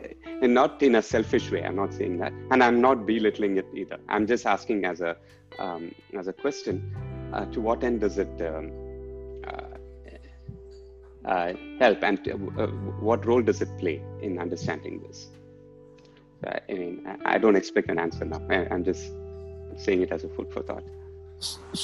[0.41, 2.33] and not in a selfish way i'm not saying that.
[2.51, 3.97] And i'm not belittling it either.
[4.09, 5.15] I'm just asking as a
[5.59, 5.83] um,
[6.19, 6.75] as a question
[7.33, 8.71] uh, to what end does it um,
[9.51, 12.03] uh, uh, help?
[12.03, 12.67] And uh,
[13.09, 15.27] what role does it play in understanding this?
[16.69, 16.95] I mean
[17.33, 18.41] i don't expect an answer now.
[18.71, 19.11] I'm just
[19.85, 20.83] saying it as a food for thought.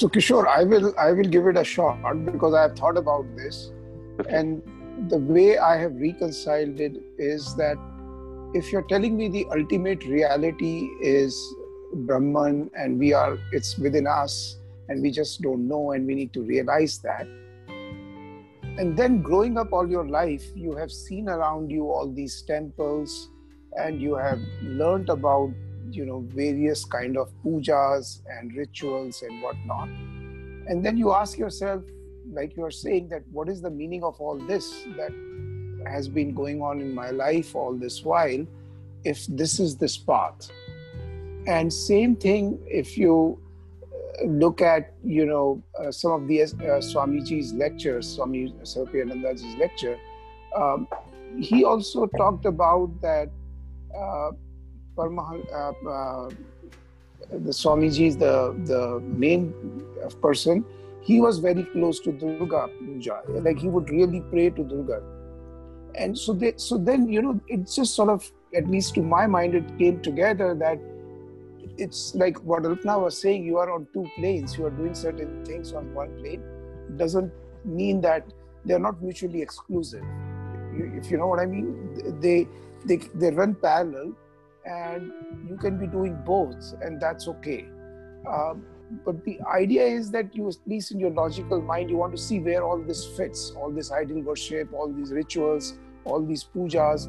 [0.00, 3.26] So kishore i will i will give it a shot because i have thought about
[3.40, 3.58] this.
[4.20, 4.36] Okay.
[4.38, 4.62] and
[5.08, 7.76] the way I have reconciled it is that
[8.54, 11.36] if you're telling me the ultimate reality is
[11.94, 14.58] Brahman and we are, it's within us
[14.88, 17.26] and we just don't know and we need to realize that.
[18.78, 23.30] And then growing up all your life, you have seen around you all these temples
[23.78, 25.50] and you have learned about,
[25.90, 29.88] you know, various kind of pujas and rituals and whatnot.
[30.68, 31.82] And then you ask yourself,
[32.32, 35.12] like you are saying that what is the meaning of all this that
[35.86, 38.46] has been going on in my life all this while
[39.04, 40.50] if this is this path?
[41.46, 43.38] And same thing if you
[43.84, 46.46] uh, look at you know uh, some of the uh,
[46.90, 49.98] swamiji's lectures swami Sarvapriyanandaji's lecture
[50.54, 50.86] um,
[51.40, 53.28] he also talked about that
[53.94, 54.30] uh,
[54.98, 56.28] uh, uh,
[57.30, 59.52] the swamiji is the the main
[60.20, 60.64] person
[61.02, 63.22] he was very close to Durga Puja.
[63.28, 65.02] Like he would really pray to Durga.
[65.94, 69.26] And so they, so then, you know, it just sort of, at least to my
[69.26, 70.78] mind, it came together that
[71.76, 75.44] it's like what Rupna was saying, you are on two planes, you are doing certain
[75.44, 76.42] things on one plane.
[76.96, 77.32] Doesn't
[77.64, 78.24] mean that
[78.64, 80.04] they're not mutually exclusive.
[80.74, 82.46] If you know what I mean, they,
[82.86, 84.14] they, they run parallel
[84.64, 85.12] and
[85.48, 87.66] you can be doing both and that's okay.
[88.28, 88.64] Um,
[89.04, 92.20] but the idea is that you at least in your logical mind you want to
[92.20, 97.08] see where all this fits all this idol worship all these rituals all these pujas.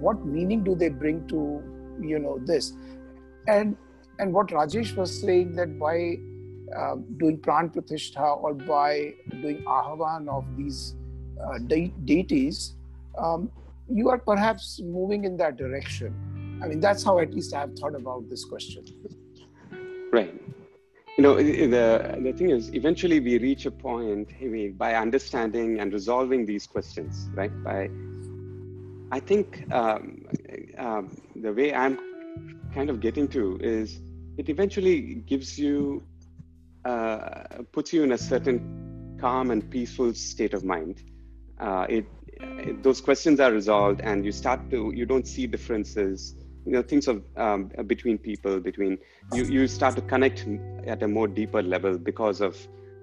[0.00, 1.62] What meaning do they bring to
[2.00, 2.72] you know this?
[3.48, 3.76] And
[4.18, 6.16] and what rajesh was saying that by
[6.76, 10.94] uh, doing pran pratishtha or by doing ahvan of these
[11.44, 12.74] uh, de- deities
[13.18, 13.50] um,
[13.88, 16.14] you are perhaps moving in that direction.
[16.62, 18.84] I mean that's how at least i have thought about this question.
[20.12, 20.34] Right
[21.16, 24.28] you know the the thing is eventually we reach a point
[24.78, 27.52] by understanding and resolving these questions right?
[27.64, 27.90] By
[29.12, 30.24] i think um,
[30.78, 31.98] um, the way i'm
[32.72, 34.00] kind of getting to is
[34.38, 35.00] it eventually
[35.32, 36.02] gives you
[36.84, 41.02] uh, puts you in a certain calm and peaceful state of mind.
[41.58, 42.06] Uh, it,
[42.40, 46.34] it, those questions are resolved and you start to you don't see differences
[46.70, 48.96] you know things of um, between people between
[49.34, 50.46] you you start to connect
[50.86, 52.56] at a more deeper level because of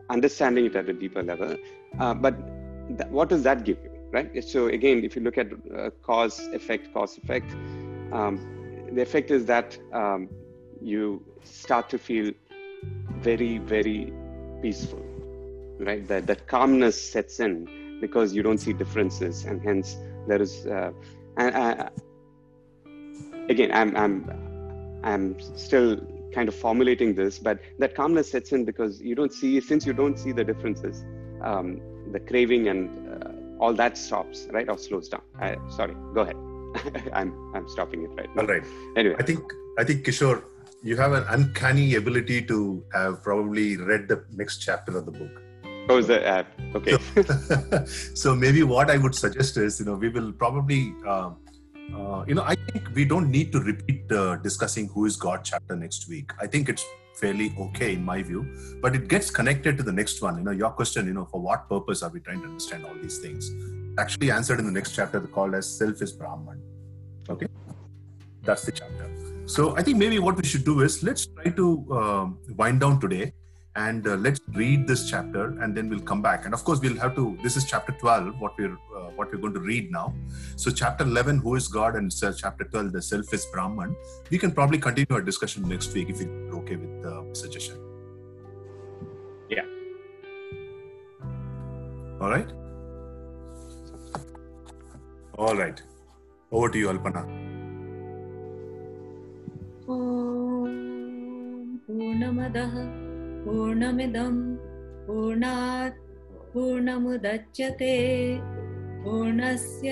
[0.10, 1.58] understanding it at a deeper level.
[2.00, 2.38] Uh, but
[2.98, 4.42] th- what does that give you right?
[4.52, 7.52] So again if you look at uh, cause effect cause effect
[8.14, 8.40] um,
[8.94, 10.30] the effect is that um,
[10.82, 12.32] you start to feel
[13.30, 14.14] very very
[14.62, 15.06] peaceful
[15.80, 16.08] right?
[16.08, 20.92] That that calmness sets in because you don't see differences and hence there is uh,
[21.38, 21.90] and,
[23.50, 24.16] again i'm i'm
[25.04, 25.98] i'm still
[26.34, 29.94] kind of formulating this but that calmness sets in because you don't see since you
[29.94, 31.06] don't see the differences
[31.42, 36.22] um, the craving and uh, all that stops right or slows down I, sorry go
[36.22, 36.36] ahead
[37.14, 38.42] I'm I'm stopping it right now.
[38.42, 38.64] All right.
[38.96, 39.42] Anyway, I think
[39.78, 40.44] I think Kishore,
[40.84, 45.32] you have an uncanny ability to have probably read the next chapter of the book.
[45.90, 46.48] Oh, is that app?
[46.76, 46.98] Okay.
[47.24, 51.32] So, so, maybe what I would suggest is, you know, we will probably, uh,
[51.96, 55.42] uh, you know, I think we don't need to repeat uh, discussing who is God
[55.44, 56.32] chapter next week.
[56.40, 56.86] I think it's
[57.16, 58.46] fairly okay in my view,
[58.82, 60.38] but it gets connected to the next one.
[60.38, 62.96] You know, your question, you know, for what purpose are we trying to understand all
[63.02, 63.52] these things?
[63.98, 66.62] Actually answered in the next chapter called as self is Brahman.
[67.30, 67.48] Okay,
[68.44, 69.10] that's the chapter.
[69.46, 73.00] So I think maybe what we should do is let's try to um, wind down
[73.00, 73.32] today
[73.77, 76.99] and uh, let's read this chapter and then we'll come back and of course we'll
[76.99, 80.13] have to this is chapter 12 what we're uh, what we're going to read now
[80.57, 83.97] so chapter 11 who is god and uh, chapter 12 the self is brahman
[84.31, 87.79] we can probably continue our discussion next week if you're okay with the suggestion
[89.49, 89.65] yeah
[92.21, 92.53] all right
[95.39, 95.83] all right
[96.51, 97.25] over to you alpana
[101.87, 103.06] पूर्णमदः
[103.48, 104.36] पूर्णमिदं
[105.08, 106.00] पूर्णात्
[106.54, 107.96] पूर्णमुदच्यते
[109.04, 109.92] पूर्णस्य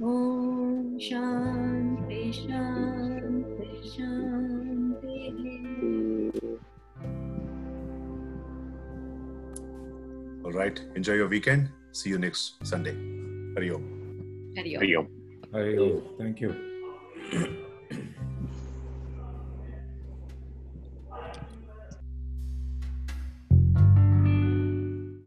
[0.01, 5.39] ॐ शान्ति शान्ति शान्तिः
[10.45, 10.79] All right.
[10.95, 11.69] Enjoy your weekend.
[11.91, 12.95] See you next Sunday.
[13.55, 13.83] Hari Om.
[14.57, 14.81] Hari Om.
[14.81, 15.18] Hari Om.
[15.51, 16.01] Hari.
[16.17, 17.65] Thank you.